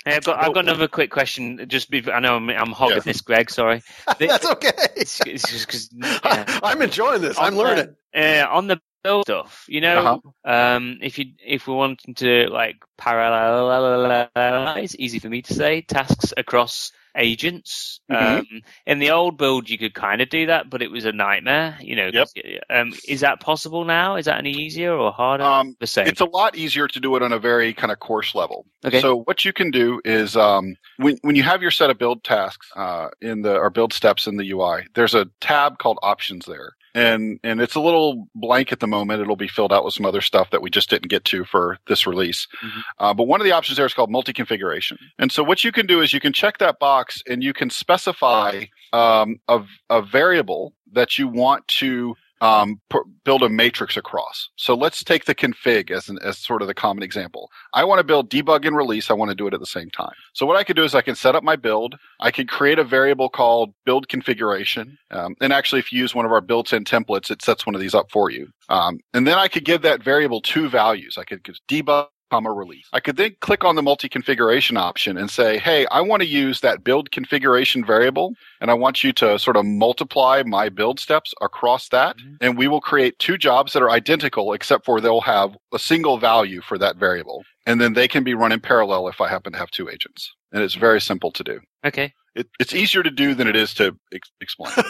[0.03, 1.65] Hey, I've got I've got another quick question.
[1.69, 3.03] Just be, I know I'm, I'm hogging Yeah.
[3.03, 3.49] this, Greg.
[3.49, 3.81] Sorry.
[4.19, 4.71] That's okay.
[4.97, 6.59] It's, it's just because yeah.
[6.63, 7.37] I'm enjoying this.
[7.39, 7.95] I'm On the- learning.
[8.13, 9.63] uh, on the build stuff.
[9.69, 10.51] You know, Uh-huh.
[10.75, 16.33] um, if you if we're wanting to like parallelize, easy for me to say, tasks
[16.35, 17.99] across agents.
[18.11, 18.39] Mhm.
[18.39, 21.11] Um, in the old build, you could kind of do that, but it was a
[21.11, 21.77] nightmare.
[21.81, 22.27] You know, Yep.
[22.69, 24.15] um, is that possible now?
[24.15, 25.43] Is that any easier or harder?
[25.43, 26.07] Um, the same.
[26.07, 28.65] It's a lot easier to do it on a very kind of coarse level.
[28.85, 29.01] Okay.
[29.01, 32.23] So what you can do is um, when when you have your set of build
[32.23, 36.45] tasks uh, in the or build steps in the UI, there's a tab called options
[36.45, 36.73] there.
[36.95, 39.21] And and it's a little blank at the moment.
[39.21, 41.79] It'll be filled out with some other stuff that we just didn't get to for
[41.87, 42.47] this release.
[42.63, 42.81] Mhm.
[42.99, 44.97] Uh, but one of the options there is called multi-configuration.
[45.17, 47.69] And so what you can do is you can check that box and you can
[47.69, 52.81] specify um, a, a variable that you want to um,
[53.23, 54.49] build a matrix across.
[54.57, 57.49] So let's take the config as an, as sort of the common example.
[57.73, 59.09] I want to build debug and release.
[59.09, 60.13] I want to do it at the same time.
[60.33, 61.95] So what I could do is I can set up my build.
[62.19, 64.97] I could create a variable called build configuration.
[65.09, 67.81] Um, and actually, if you use one of our built-in templates, it sets one of
[67.81, 68.49] these up for you.
[68.67, 71.17] Um, and then I could give that variable two values.
[71.17, 72.87] I could give debug comma release.
[72.93, 76.61] I could then click on the multi-configuration option and say, hey, I want to use
[76.61, 81.33] that build configuration variable and I want you to sort of multiply my build steps
[81.41, 82.17] across that.
[82.17, 82.37] Mhm.
[82.41, 86.17] And we will create two jobs that are identical, except for they'll have a single
[86.17, 87.43] value for that variable.
[87.67, 90.31] And then they can be run in parallel if I happen to have two agents.
[90.51, 91.59] And it's very simple to do.
[91.85, 92.13] okay.
[92.35, 94.73] It, it's easier to do than it is to ex- explain.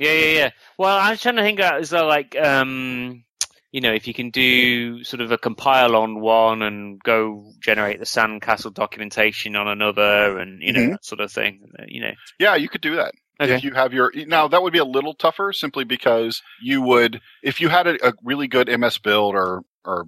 [0.00, 0.50] Yeah, yeah, yeah.
[0.78, 3.24] Well, I was trying to think out as though, like, um,
[3.72, 7.98] you know, if you can do sort of a compile on one and go generate
[7.98, 10.90] the Sandcastle documentation on another, and you know Mhm.
[10.92, 11.60] that sort of thing.
[11.88, 13.14] You know, yeah, you could do that.
[13.40, 13.54] Okay.
[13.54, 17.20] If you have your now, that would be a little tougher, simply because you would,
[17.42, 20.04] if you had a, a really good MS build or or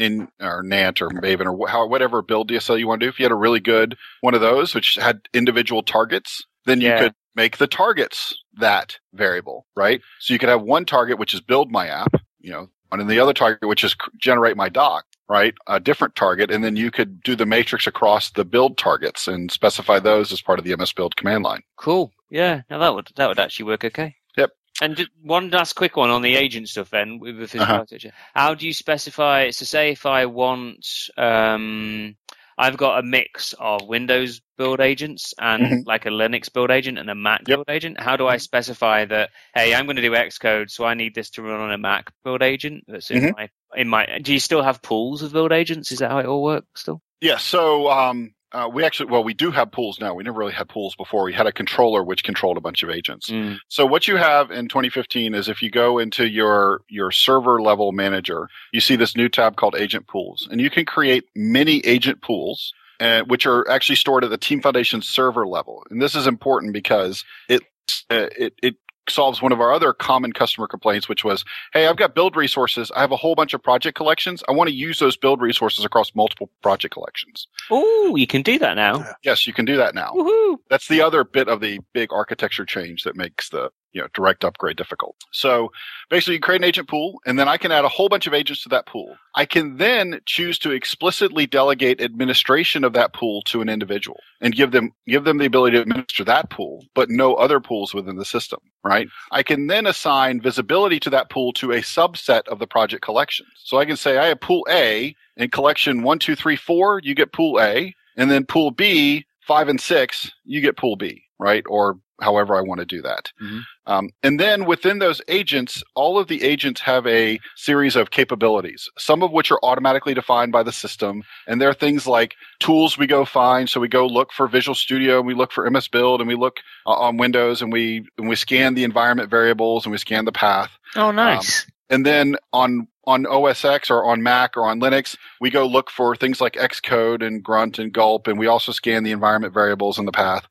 [0.00, 3.10] in or Nant or Maven or wh- how, whatever build DSL you want to do,
[3.10, 6.88] if you had a really good one of those which had individual targets, then you
[6.88, 6.98] Yeah.
[6.98, 10.00] could make the targets that variable, right?
[10.18, 13.08] So you could have one target which is build my app, you know, and then
[13.08, 15.54] the other target which is generate my doc, right?
[15.66, 19.50] A different target, and then you could do the matrix across the build targets and
[19.50, 21.62] specify those as part of the MS build command line.
[21.76, 22.12] cool.
[22.30, 24.16] Yeah, now that would that would actually work okay.
[24.38, 24.50] Yep.
[24.80, 27.74] And one last quick one on the agent stuff then with the physical Uh-huh.
[27.80, 28.12] architecture.
[28.34, 29.50] How do you specify?
[29.50, 30.86] So, say if I want,
[31.18, 32.16] um,
[32.62, 35.82] I've got a mix of Windows build agents and Mhm.
[35.84, 37.56] like a Linux build agent and a Mac Yep.
[37.56, 37.98] build agent.
[37.98, 39.30] How do I specify that?
[39.52, 42.12] Hey, I'm going to do Xcode, so I need this to run on a Mac
[42.22, 43.32] build agent that's in Mhm.
[43.36, 44.06] my in my.
[44.22, 45.90] Do you still have pools of build agents?
[45.90, 47.02] Is that how it all works still?
[47.20, 50.14] Yeah, so um, uh, we actually, well, we do have pools now.
[50.14, 51.24] We never really had pools before.
[51.24, 53.30] We had a controller which controlled a bunch of agents.
[53.30, 53.58] Mm.
[53.68, 57.92] So what you have in 2015 is if you go into your your server level
[57.92, 62.22] manager, you see this new tab called Agent Pools, and you can create many agent
[62.22, 62.72] pools.
[63.00, 66.72] Uh, which are actually stored at the Team Foundation server level, and this is important
[66.72, 67.62] because it
[68.10, 68.76] uh, it it
[69.08, 72.90] solves one of our other common customer complaints, which was, "Hey, I've got build resources.
[72.94, 74.42] I have a whole bunch of project collections.
[74.48, 78.58] I want to use those build resources across multiple project collections." Oh, you can do
[78.58, 79.04] that now.
[79.22, 80.12] Yes, you can do that now.
[80.14, 80.58] Woohoo!
[80.70, 84.44] That's the other bit of the big architecture change that makes the you know direct
[84.44, 85.16] upgrade difficult.
[85.30, 85.72] So
[86.10, 88.34] basically, you create an agent pool, and then I can add a whole bunch of
[88.34, 89.16] agents to that pool.
[89.34, 94.54] I can then choose to explicitly delegate administration of that pool to an individual and
[94.54, 98.16] give them give them the ability to administer that pool, but no other pools within
[98.16, 98.60] the system.
[98.84, 99.08] Right?
[99.30, 103.50] I can then assign visibility to that pool to a subset of the project collections.
[103.58, 107.00] So I can say I have pool A in collection one, two, three, four.
[107.02, 111.24] You get pool A, and then pool B five and six, you get pool B,
[111.38, 111.64] right?
[111.68, 113.30] Or however I want to do that.
[113.42, 113.62] Mhm.
[113.86, 118.88] Um, and then within those agents, all of the agents have a series of capabilities,
[118.96, 121.22] some of which are automatically defined by the system.
[121.46, 123.68] And there are things like tools we go find.
[123.68, 126.36] So we go look for Visual Studio, and we look for MS Build, and we
[126.36, 130.24] look uh, on Windows, and we and we scan the environment variables, and we scan
[130.24, 130.70] the path.
[130.96, 131.66] Oh, nice.
[131.90, 135.90] And then on on OS X or on Mac or on Linux, we go look
[135.90, 139.98] for things like Xcode and Grunt and Gulp, and we also scan the environment variables
[139.98, 140.46] in the path.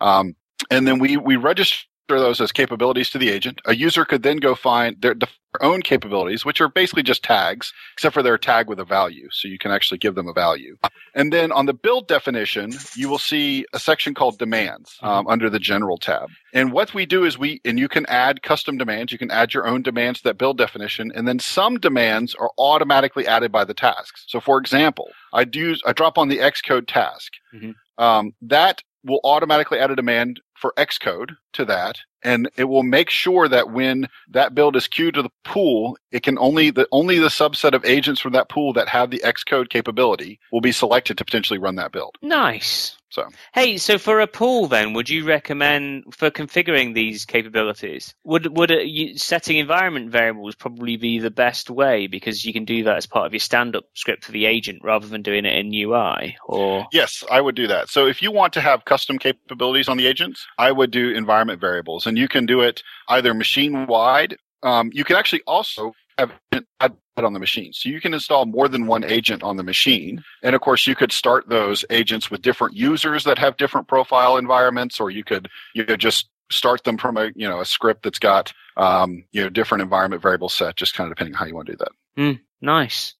[0.00, 0.34] Um,
[0.70, 3.60] and then we we register those as capabilities to the agent.
[3.64, 5.28] A user could then go find their, their
[5.60, 9.48] own capabilities, which are basically just tags, except for they're tagged with a value, so
[9.48, 10.76] you can actually give them a value.
[11.14, 15.48] And then on the build definition, you will see a section called demands um, under
[15.48, 16.28] the general tab.
[16.52, 19.12] And what we do is we, and you can add custom demands.
[19.12, 21.12] You can add your own demands to that build definition.
[21.14, 24.24] And then some demands are automatically added by the tasks.
[24.26, 27.32] So for example, I do, I drop on the Xcode task.
[27.54, 27.74] Mhm.
[27.98, 31.98] Um, that will automatically add a demand for Xcode to that.
[32.22, 36.22] And it will make sure that when that build is queued to the pool, it
[36.22, 39.68] can only the only the subset of agents from that pool that have the Xcode
[39.68, 42.16] capability will be selected to potentially run that build.
[42.22, 42.96] Nice.
[43.12, 48.14] So Hey, so for a pool, then, would you recommend for configuring these capabilities?
[48.24, 52.64] Would would it, you, setting environment variables probably be the best way because you can
[52.64, 55.54] do that as part of your stand-up script for the agent rather than doing it
[55.58, 56.38] in UI?
[56.46, 57.90] Or Yes, I would do that.
[57.90, 61.60] So if you want to have custom capabilities on the agents, I would do environment
[61.60, 64.38] variables, and you can do it either machine wide.
[64.62, 68.46] Um, you can actually also have it add on the machine, so you can install
[68.46, 70.22] more than one agent on the machine.
[70.42, 74.36] And of course, you could start those agents with different users that have different profile
[74.38, 78.02] environments, or you could you could just start them from a you know a script
[78.02, 81.46] that's got um, you know different environment variables set, just kind of depending on how
[81.46, 81.92] you want to do that.
[82.18, 83.14] Mm, nice.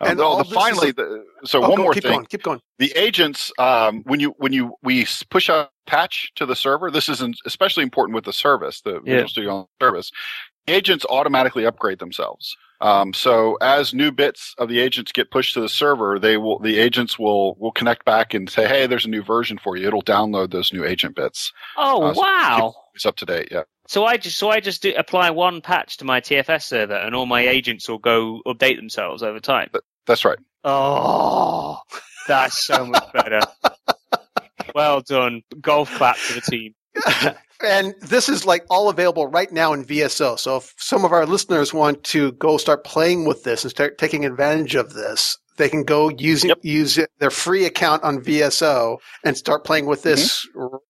[0.00, 1.92] Um, And well, all the, this is finally, a- the, so Oh, one go- more
[1.94, 2.26] keep thing going.
[2.26, 2.60] Keep going.
[2.78, 7.08] the agents um, when you when you we push a patch to the server this
[7.08, 9.22] is in- especially important with the service the Yeah.
[9.22, 10.10] visual studio service
[10.66, 15.54] the agents automatically upgrade themselves um, so as new bits of the agents get pushed
[15.54, 19.06] to the server they will the agents will will connect back and say hey there's
[19.06, 22.74] a new version for you it'll download those new agent bits Oh Uh, so wow!
[22.94, 25.96] it's up to date yeah So I just so I just do, apply one patch
[25.98, 29.70] to my TFS server, and all my agents will go update themselves over time.
[29.72, 31.78] But, that's right Oh,
[32.26, 33.38] that's so much better.
[34.74, 35.42] well done.
[35.60, 36.74] Golf clap to the team.
[37.64, 40.38] and this is like all available right now in VSO.
[40.38, 43.98] So if some of our listeners want to go start playing with this and start
[43.98, 46.58] taking advantage of this, they can go using Yep.
[46.62, 50.46] use their free account on VSO and start playing with this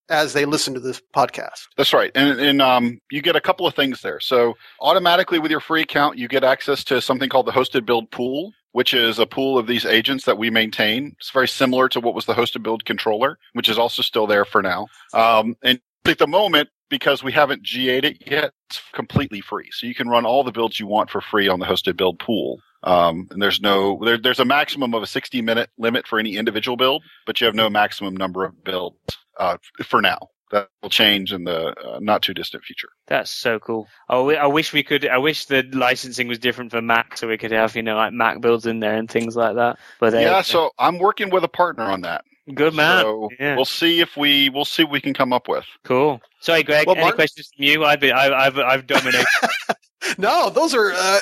[0.08, 1.66] as they listen to this podcast.
[1.76, 2.10] That's right.
[2.16, 4.18] And, and um, you get a couple of things there.
[4.18, 8.10] So automatically with your free account, you get access to something called the hosted build
[8.10, 11.14] pool, which is a pool of these agents that we maintain.
[11.20, 14.44] It's very similar to what was the hosted build controller, which is also still there
[14.44, 14.88] for now.
[15.14, 19.68] Um, and at the moment, because we haven't GA'd it yet, it's completely free.
[19.72, 22.18] So you can run all the builds you want for free on the hosted build
[22.18, 22.60] pool.
[22.82, 26.36] Um, and there's no, there, there's a maximum of a 60 minute limit for any
[26.36, 28.96] individual build, but you have no maximum number of builds,
[29.38, 30.18] uh, for now.
[30.52, 32.90] That will change in the uh, not too distant future.
[33.08, 33.88] That's so cool.
[34.08, 35.04] Oh, I wish we could.
[35.04, 38.12] I wish the licensing was different for Mac, so we could have you know like
[38.12, 39.76] Mac builds in there and things like that.
[39.98, 42.24] But uh, yeah, so I'm working with a partner on that.
[42.54, 43.02] Good man.
[43.02, 43.56] So Yeah.
[43.56, 45.64] we'll see if we we'll see what we can come up with.
[45.84, 46.20] Cool.
[46.40, 46.86] Sorry, Greg.
[46.86, 47.84] Well, any Mark- questions from you?
[47.84, 49.26] I've been, I've, I've, I've dominated.
[50.18, 51.18] No, those are uh,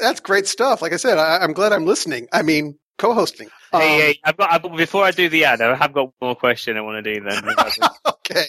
[0.00, 0.82] that's great stuff.
[0.82, 2.28] Like I said, I, I'm glad I'm listening.
[2.32, 3.48] I mean, co-hosting.
[3.72, 6.12] Um, hey, hey, I've got, I've, before I do the ad, I have got one
[6.28, 7.42] more question I want to do then.
[8.08, 8.44] okay.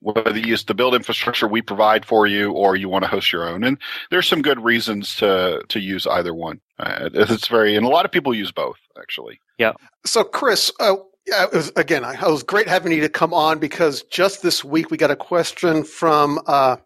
[0.00, 3.32] whether you use the build infrastructure we provide for you or you want to host
[3.32, 3.62] your own.
[3.62, 3.78] And
[4.10, 6.60] there's some good reasons to, to use either one.
[6.78, 9.40] Uh, it's very, and a lot of people use both actually.
[9.58, 9.72] Yeah.
[10.04, 10.96] So, Chris, uh,
[11.26, 14.42] yeah, it was, again, I, it was great having you to come on because just
[14.42, 16.76] this week we got a question from uh,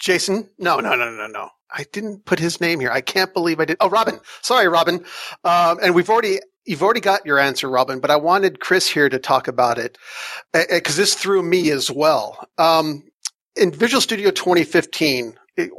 [0.00, 0.48] Jason.
[0.58, 1.50] No, no, no, no, no.
[1.70, 2.90] I didn't put his name here.
[2.90, 3.76] I can't believe I did.
[3.80, 4.20] Oh, Robin.
[4.42, 5.04] Sorry, Robin.
[5.44, 8.00] Um, and we've already you've already got your answer, Robin.
[8.00, 9.98] But I wanted Chris here to talk about it
[10.52, 12.46] because this threw me as well.
[12.58, 13.02] Um,
[13.56, 15.70] in Visual Studio 2015, it,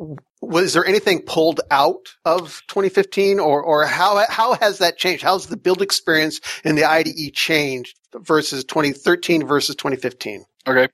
[0.41, 5.23] was there anything pulled out of 2015 or, or how, how has that changed?
[5.23, 10.45] How's the build experience in the IDE changed versus 2013 versus 2015?
[10.67, 10.87] Okay.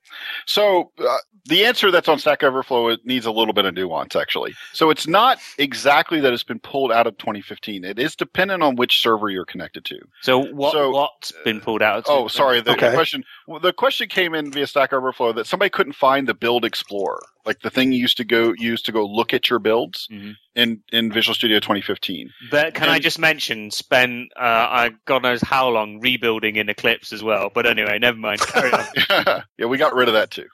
[0.46, 1.16] So uh,
[1.48, 4.54] the answer that's on Stack Overflow it needs a little bit of nuance, actually.
[4.72, 7.84] So it's not exactly that it's been pulled out of 2015.
[7.84, 9.98] It is dependent on which server you're connected to.
[10.22, 12.04] So what So- what's been pulled out?
[12.08, 12.60] Oh, sorry.
[12.60, 12.92] The Okay.
[12.92, 13.24] question
[13.62, 17.60] the question came in via Stack Overflow that somebody couldn't find the Build Explorer, like
[17.60, 20.34] the thing you used to go use to go look at your builds Mhm.
[20.56, 22.32] in in Visual Studio 2015.
[22.50, 27.12] But can I just mention, spent uh, I God knows how long rebuilding in Eclipse
[27.12, 27.50] as well.
[27.54, 28.40] But anyway, never mind.
[28.40, 28.84] Carry on.
[29.58, 30.46] yeah, we got rid of that too.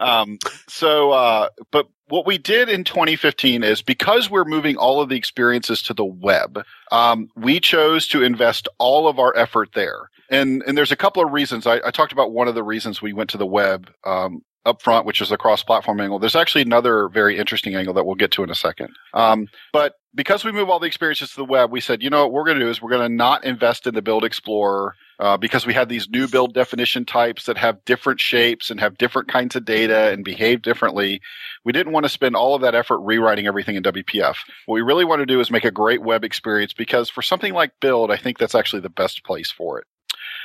[0.00, 0.38] Um,
[0.68, 5.16] so, uh, but what we did in 2015 is because we're moving all of the
[5.16, 10.10] experiences to the web, um, we chose to invest all of our effort there.
[10.28, 11.66] And and there's a couple of reasons.
[11.66, 13.90] I, I talked about one of the reasons we went to the web.
[14.04, 16.18] Um, up front, which is the cross-platform angle.
[16.18, 18.88] There's actually another very interesting angle that we'll get to in a second.
[19.14, 22.24] Um, but because we move all the experiences to the web, we said, you know
[22.24, 24.96] what we're going to do is we're going to not invest in the Build Explorer
[25.18, 28.98] uh, because we had these new build definition types that have different shapes and have
[28.98, 31.20] different kinds of data and behave differently.
[31.64, 34.36] We didn't want to spend all of that effort rewriting everything in WPF.
[34.66, 37.54] What we really want to do is make a great web experience because for something
[37.54, 39.86] like build, I think that's actually the best place for it.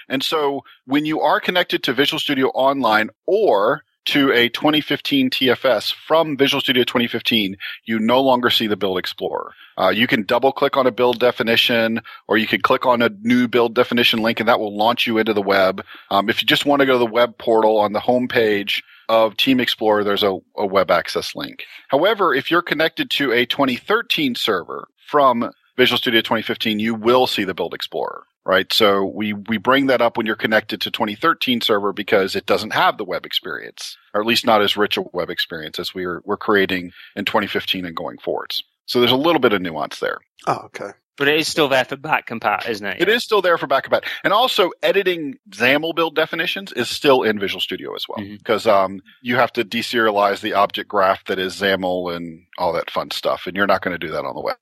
[0.08, 5.94] And so when you are connected to Visual Studio Online or to a 2015 TFS
[5.94, 9.54] from Visual Studio 2015, you no longer see the Build Explorer.
[9.78, 13.10] Uh, you can double click on a build definition, or you can click on a
[13.22, 15.84] new build definition link, and that will launch you into the web.
[16.10, 18.84] Um, if you just want to go to the web portal on the home page
[19.08, 21.66] of Team Explorer, there's a, a web access link.
[21.90, 27.44] However, if you're connected to a 2013 server from Visual Studio 2015, you will see
[27.44, 28.72] the Build Explorer right?
[28.74, 32.74] So we, we bring that up when you're connected to 2013 server because it doesn't
[32.74, 36.22] have the web experience, or at least not as rich a web experience as we're,
[36.26, 38.64] we're creating in 2015 and going forwards.
[38.86, 40.20] So there's a little bit of nuance there.
[40.48, 40.92] Oh, okay.
[41.22, 43.00] But it is still there for back compat, isn't it?
[43.00, 44.06] It is still there for backup.
[44.24, 48.26] And also editing XAML build definitions is still in Visual Studio as well.
[48.28, 52.90] Because um, you have to deserialize the object graph that is XAML and all that
[52.90, 53.46] fun stuff.
[53.46, 54.56] And you're not going to do that on the web.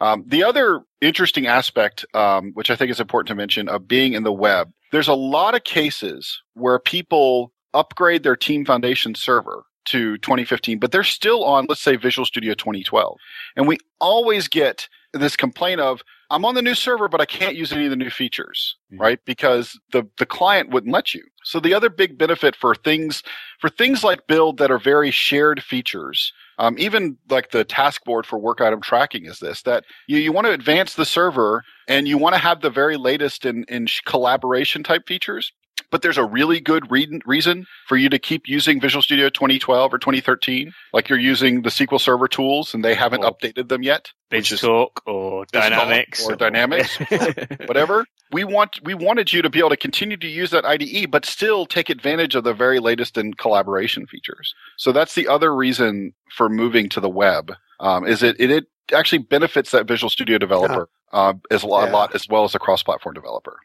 [0.00, 4.14] Um, the other interesting aspect, um, which I think is important to mention, of being
[4.14, 9.64] in the web, there's a lot of cases where people upgrade their Team Foundation server
[9.88, 13.18] to 2015, but they're still on, let's say, Visual Studio 2012.
[13.54, 17.56] And we always get this complaint of, I'm on the new server, but I can't
[17.56, 19.00] use any of the new features, Mhm.
[19.00, 19.20] right?
[19.24, 21.22] Because the, the client wouldn't let you.
[21.44, 23.22] So the other big benefit for things,
[23.60, 28.26] for things like build that are very shared features, um, even like the task board
[28.26, 32.08] for work item tracking is this that you, you want to advance the server and
[32.08, 35.52] you want to have the very latest in, in collaboration type features
[35.90, 39.92] but there's a really good re- reason for you to keep using Visual Studio 2012
[39.94, 43.82] or 2013, like you're using the SQL Server tools and they haven't Or updated them
[43.82, 44.10] yet.
[44.30, 46.96] BizTalk or Dynamics or Dynamics.
[47.66, 48.04] Whatever.
[48.32, 51.24] We want we wanted you to be able to continue to use that IDE, but
[51.24, 54.54] still take advantage of the very latest in collaboration features.
[54.76, 57.52] So that's the other reason for moving to the web.
[57.78, 61.84] Um, is it, it it actually benefits that Visual Studio developer uh, as a lot,
[61.86, 61.90] Yeah.
[61.90, 63.56] a lot as well as a cross-platform developer.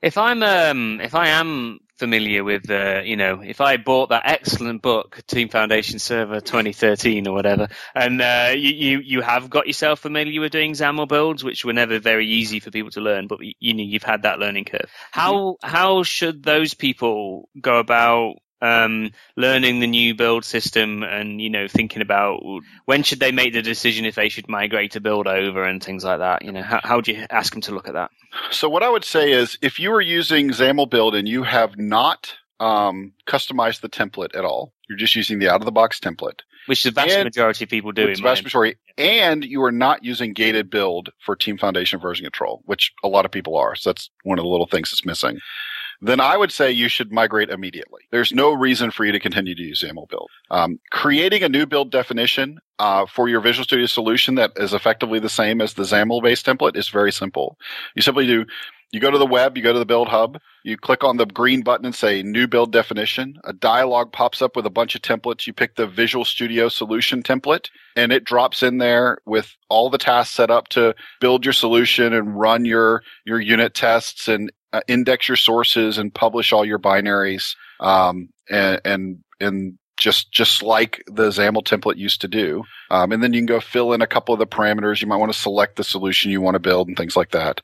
[0.00, 4.22] If I'm um if I am familiar with uh you know if I bought that
[4.24, 9.66] excellent book Team Foundation Server 2013 or whatever and uh, you, you you have got
[9.66, 13.26] yourself familiar with doing XAML builds which were never very easy for people to learn
[13.26, 14.90] but you know you've had that learning curve.
[15.10, 21.48] How how should those people go about um, learning the new build system and you
[21.50, 22.40] know thinking about
[22.86, 26.02] when should they make the decision if they should migrate to build over and things
[26.04, 28.10] like that you know how, how do you ask them to look at that
[28.50, 31.78] So what I would say is if you are using XAML build and you have
[31.78, 36.00] not um, customized the template at all, you're just using the out of the box
[36.00, 36.40] template.
[36.66, 40.02] which the vast And- majority of people do the vast majority, and you are not
[40.04, 43.76] using gated build for Team Foundation version control, which a lot of people are.
[43.76, 45.38] So that's one of the little things that's missing.
[46.00, 48.02] Then I would say you should migrate immediately.
[48.10, 50.30] There's no reason for you to continue to use XAML build.
[50.50, 55.18] Um, creating a new build definition uh, for your Visual Studio solution that is effectively
[55.18, 57.58] the same as the XAML based template is very simple.
[57.96, 58.46] You simply do
[58.90, 61.26] you go to the web, you go to the build hub, you click on the
[61.26, 63.38] green button and say new build definition.
[63.44, 65.46] A dialog pops up with a bunch of templates.
[65.46, 69.98] You pick the Visual Studio solution template and it drops in there with all the
[69.98, 74.80] tasks set up to build your solution and run your, your unit tests and uh,
[74.88, 77.54] index your sources and publish all your binaries.
[77.80, 82.64] Um, and, and, and just, just like the XAML template used to do.
[82.90, 85.00] Um, and then you can go fill in a couple of the parameters.
[85.02, 87.60] You might want to select the solution you want to build and things like that.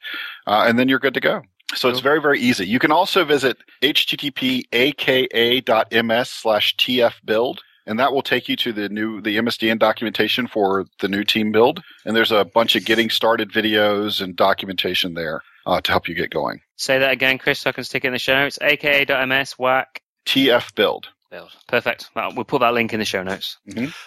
[0.47, 1.43] Uh, and then you're good to go.
[1.75, 2.67] So it's very, very easy.
[2.67, 7.63] You can also visit http aka.ms slash tf build.
[7.87, 11.53] And that will take you to the new, the MSDN documentation for the new team
[11.53, 11.83] build.
[12.07, 16.15] And there's a bunch of getting started videos and documentation there, uh, to help you
[16.15, 16.61] get going.
[16.77, 18.59] Say that again, Chris, so I can stick it in the show notes.
[18.61, 21.09] aka.ms whack TF build.
[21.31, 21.51] build.
[21.69, 22.11] Perfect.
[22.15, 23.59] Well, we'll put that link in the show notes.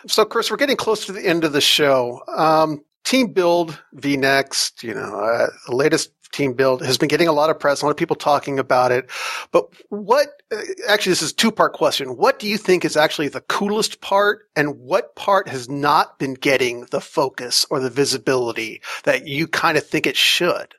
[0.08, 2.22] So, Chris, we're getting close to the end of the show.
[2.28, 7.34] Um, team build, vNext, you know, uh, the latest team build has been getting a
[7.34, 9.10] lot of press, a lot of people talking about it.
[9.52, 12.18] But what, uh, actually, this is a two part question.
[12.18, 16.34] What do you think is actually the coolest part and what part has not been
[16.34, 20.76] getting the focus or the visibility that you kind of think it should?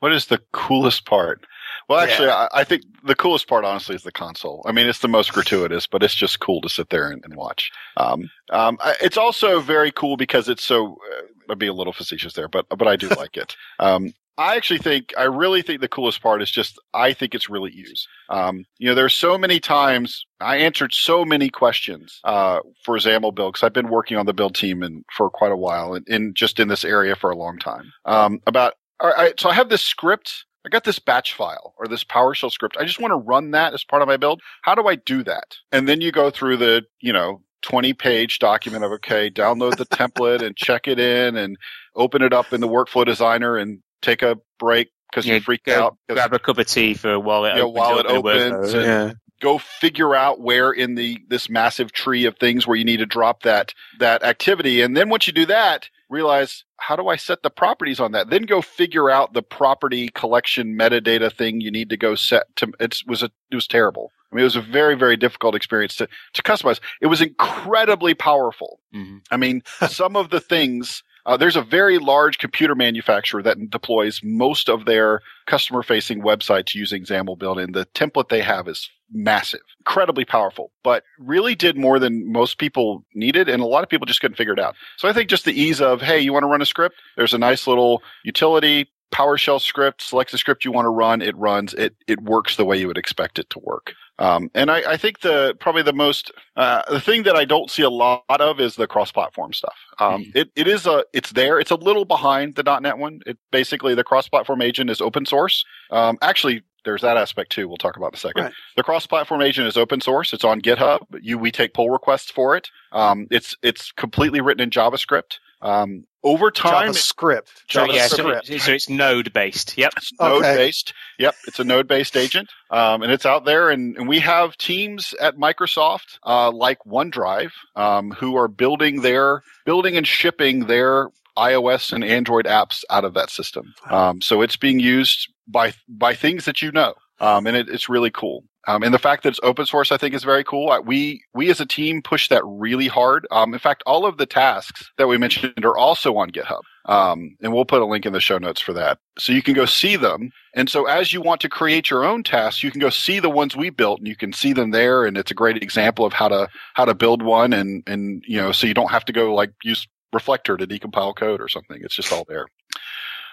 [0.00, 1.46] What is the coolest part?
[1.88, 4.62] Well, actually, I, I think the coolest part, honestly, is the console.
[4.66, 7.34] I mean, it's the most gratuitous, but it's just cool to sit there and, and
[7.36, 7.70] watch.
[7.96, 10.98] Um, um, I- it's also very cool because it's so.
[11.16, 11.22] Uh,
[11.52, 13.56] I'd be a little facetious there, but but I do like it.
[13.78, 17.50] Um, I actually think I really think the coolest part is just I think it's
[17.50, 18.06] really used.
[18.30, 23.34] Um, you know, there's so many times I answered so many questions uh, for XAML
[23.34, 26.08] build because I've been working on the build team and for quite a while and,
[26.08, 27.92] and just in this area for a long time.
[28.06, 30.44] Um, about all right, so I have this script.
[30.66, 32.76] I got this batch file or this PowerShell script.
[32.78, 34.42] I just want to run that as part of my build.
[34.62, 35.56] How do I do that?
[35.72, 39.86] And then you go through the, you know, 20 page document of, okay, download the
[39.86, 41.56] template and check it in and
[41.96, 45.64] open it up in the workflow designer and take a break because Yeah, you freaked
[45.66, 45.96] go out.
[46.08, 47.78] 'cause- Grab a cup of tea for a while it Yeah, opens.
[47.78, 48.74] while it opens workflow.
[48.74, 49.12] and- Yeah.
[49.40, 53.06] go figure out where in the this massive tree of things where you need to
[53.06, 57.42] drop that that activity and then once you do that realize how do i set
[57.42, 58.30] the properties on that?
[58.30, 62.72] Then go figure out the property collection metadata thing you need to go set to
[62.80, 64.10] it was a it was terrible.
[64.32, 66.80] I mean it was a very very difficult experience to to customize.
[67.00, 68.80] It was incredibly powerful.
[68.94, 69.20] Mhm.
[69.30, 74.20] I mean, some of the things, uh, there's a very large computer manufacturer that deploys
[74.22, 78.88] most of their customer facing websites using XAML build and the template they have is
[79.12, 83.48] massive, incredibly powerful, but really did more than most people needed.
[83.48, 84.76] And a lot of people just couldn't figure it out.
[84.96, 86.96] So I think just the ease of, hey, you want to run a script?
[87.16, 88.88] There's a nice little utility.
[89.12, 92.64] PowerShell script, select the script you want to run, it runs, it, it works the
[92.64, 93.94] way you would expect it to work.
[94.20, 97.70] Um, and I, I think the, probably the most, uh, the thing that I don't
[97.70, 99.74] see a lot of is the cross-platform stuff.
[99.98, 101.58] Um, it, it is a, it's there.
[101.58, 103.20] It's a little behind the .NET one.
[103.24, 105.64] It basically, the cross-platform agent is open source.
[105.90, 107.66] Um, actually, there's that aspect too.
[107.66, 108.44] We'll talk about in a second.
[108.44, 108.52] Right.
[108.76, 110.34] The cross-platform agent is open source.
[110.34, 111.00] It's on GitHub.
[111.22, 112.68] You, we take pull requests for it.
[112.92, 115.38] Um, it's, it's completely written in JavaScript.
[115.62, 117.48] Um, over time, JavaScript.
[117.68, 118.60] So, yeah, so, JavaScript.
[118.60, 119.76] so it's node based.
[119.76, 119.92] Yep.
[119.96, 120.92] It's node based.
[121.18, 123.70] Yep, it's a node based agent, um, and it's out there.
[123.70, 129.42] And, and we have teams at Microsoft, uh, like OneDrive, um, who are building their
[129.64, 133.74] building and shipping their iOS and Android apps out of that system.
[133.88, 137.88] Um, so it's being used by by things that you know, um, and it, it's
[137.88, 138.44] really cool.
[138.66, 140.76] Um, and the fact that it's open source, I think, is very cool.
[140.84, 143.26] We we as a team push that really hard.
[143.30, 146.60] Um, in fact, all of the tasks that we mentioned are also on GitHub.
[146.86, 148.98] Um, and we'll put a link in the show notes for that.
[149.18, 150.30] So you can go see them.
[150.54, 153.30] And so as you want to create your own tasks, you can go see the
[153.30, 155.04] ones we built and you can see them there.
[155.04, 157.52] And it's a great example of how to, how to build one.
[157.52, 161.14] And, and, you know, so you don't have to go like use Reflector to decompile
[161.14, 161.78] code or something.
[161.82, 162.46] It's just all there.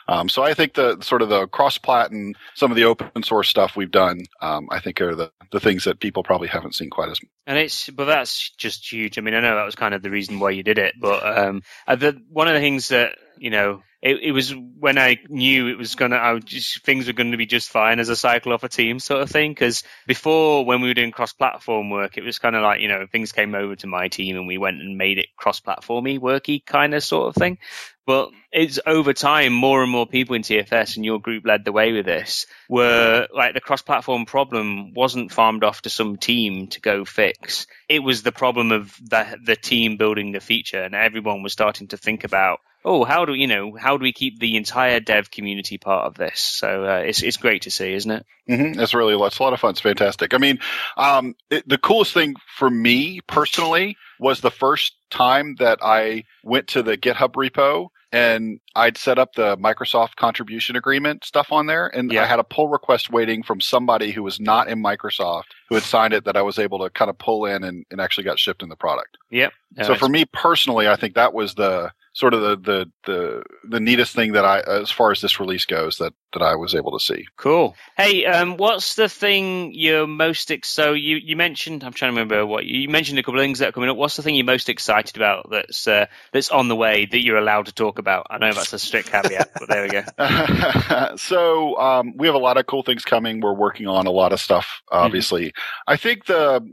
[0.07, 3.23] Um, so I think the sort of the cross plat and some of the open
[3.23, 6.75] source stuff we've done, um, I think are the, the things that people probably haven't
[6.75, 7.31] seen quite as much.
[7.45, 9.17] And it's, but that's just huge.
[9.17, 11.37] I mean, I know that was kind of the reason why you did it, but
[11.37, 15.17] um, uh, the, one of the things that you know, it, it was when I
[15.27, 18.15] knew it was gonna, I just things were going to be just fine as a
[18.15, 19.51] cycle off a team sort of thing.
[19.51, 23.05] Because before, when we were doing cross-platform work, it was kind of like you know
[23.11, 26.93] things came over to my team and we went and made it cross-platformy, worky kind
[26.93, 27.57] of sort of thing.
[28.05, 31.71] But it's over time, more and more people in TFS, and your group led the
[31.71, 36.67] way with this, were like the cross platform problem wasn't farmed off to some team
[36.67, 37.67] to go fix.
[37.89, 41.89] It was the problem of the, the team building the feature, and everyone was starting
[41.89, 45.29] to think about, oh, how do you know, how do we keep the entire dev
[45.29, 46.39] community part of this?
[46.39, 48.25] So uh, it's it's great to see, isn't it?
[48.49, 48.79] Mm-hmm.
[48.79, 49.71] It's really it's a lot of fun.
[49.71, 50.33] It's fantastic.
[50.33, 50.59] I mean,
[50.95, 56.69] um, it, the coolest thing for me personally was the first time that I went
[56.69, 61.87] to the GitHub repo and I'd set up the Microsoft contribution agreement stuff on there,
[61.87, 62.23] and Yeah.
[62.23, 65.83] I had a pull request waiting from somebody who was not in Microsoft who had
[65.83, 68.39] signed it that I was able to kind of pull in and, and actually got
[68.39, 69.17] shipped in the product.
[69.31, 69.51] Yep.
[69.83, 73.79] so for me personally, I think that was the sort of the the the, the
[73.79, 76.97] neatest thing that I, as far as this release goes, that that I was able
[76.97, 77.27] to see.
[77.37, 77.75] Cool.
[77.95, 81.83] Hey, um, what's the thing you're most ex- so you you mentioned?
[81.83, 83.19] I'm trying to remember what you, you mentioned.
[83.19, 83.97] A couple of things that are coming up.
[83.97, 87.37] What's the thing you're most excited about that's uh, that's on the way that you're
[87.37, 88.25] allowed to talk about?
[88.31, 91.15] I know that's a strict caveat, but there we go.
[91.17, 93.41] so um, we have a lot of cool things coming.
[93.41, 94.81] We're working on a lot of stuff.
[94.91, 95.53] Obviously,
[95.85, 96.67] I think the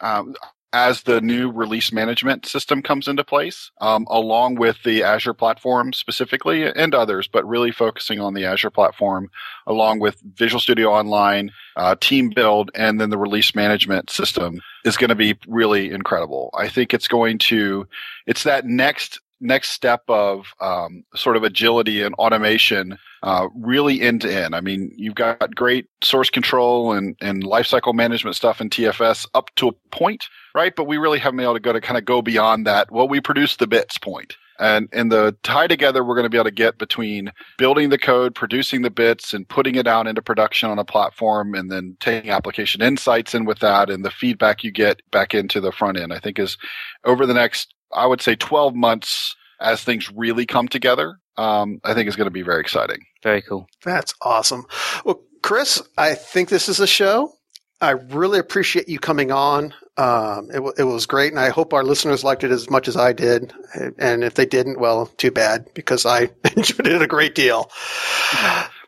[0.00, 0.34] um,
[0.72, 5.92] as the new release management system comes into place, um, along with the Azure platform
[5.92, 9.30] specifically and others, but really focusing on the Azure platform,
[9.66, 14.96] along with Visual Studio Online, uh, Team Build, and then the release management system is
[14.96, 16.50] going to be really incredible.
[16.56, 17.86] I think it's going to,
[18.26, 24.20] it's that next next step of um, sort of agility and automation uh, really end
[24.22, 24.54] to end.
[24.54, 29.54] I mean, you've got great source control and, and lifecycle management stuff in TFS up
[29.56, 30.74] to a point, right?
[30.74, 32.90] But we really haven't been able to go to kind of go beyond that.
[32.90, 34.36] Well, we produce the bits point.
[34.58, 37.98] And in the tie together, we're going to be able to get between building the
[37.98, 41.96] code, producing the bits, and putting it out into production on a platform, and then
[42.00, 45.98] taking application insights in with that, and the feedback you get back into the front
[45.98, 46.12] end.
[46.12, 46.56] I think is
[47.04, 51.18] over the next, I would say, 12 months as things really come together.
[51.38, 53.00] Um, I think is going to be very exciting.
[53.22, 53.66] Very cool.
[53.84, 54.64] That's awesome.
[55.04, 57.32] Well, Chris, I think this is a show.
[57.80, 59.74] I really appreciate you coming on.
[59.98, 62.88] Um, it, w- it was great, and I hope our listeners liked it as much
[62.88, 63.52] as I did.
[63.98, 67.70] And if they didn't, well, too bad because I enjoyed it a great deal.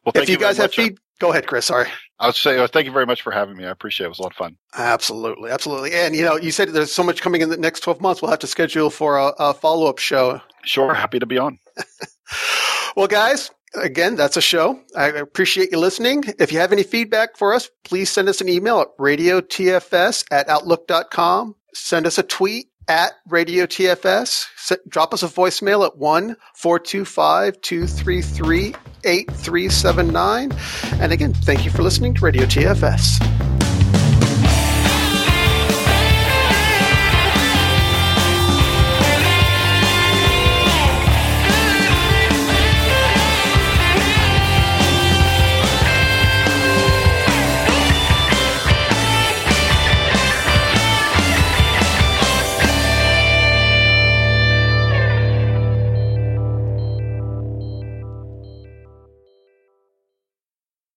[0.04, 0.92] Well, thank if you, very guys have much.
[1.18, 1.66] Go ahead, Chris.
[1.66, 1.88] Sorry.
[2.18, 3.64] I would say uh, thank you very much for having me.
[3.64, 4.08] I appreciate it.
[4.08, 4.56] It was a lot of fun.
[4.76, 5.94] Absolutely, absolutely.
[5.94, 8.20] And you know, you said there's so much coming in the next 12 months.
[8.22, 10.40] We'll have to schedule for a, a follow up show.
[10.64, 11.58] Sure, happy to be on.
[12.98, 14.80] Well, guys, again, that's a show.
[14.96, 16.24] I appreciate you listening.
[16.40, 20.48] If you have any feedback for us, please send us an email at radiotfs at
[20.48, 21.54] outlook.com.
[21.74, 24.46] Send us a tweet at radiotfs.
[24.88, 30.52] Drop us a voicemail at 1 425 233 8379.
[31.00, 33.67] And again, thank you for listening to Radio TFS.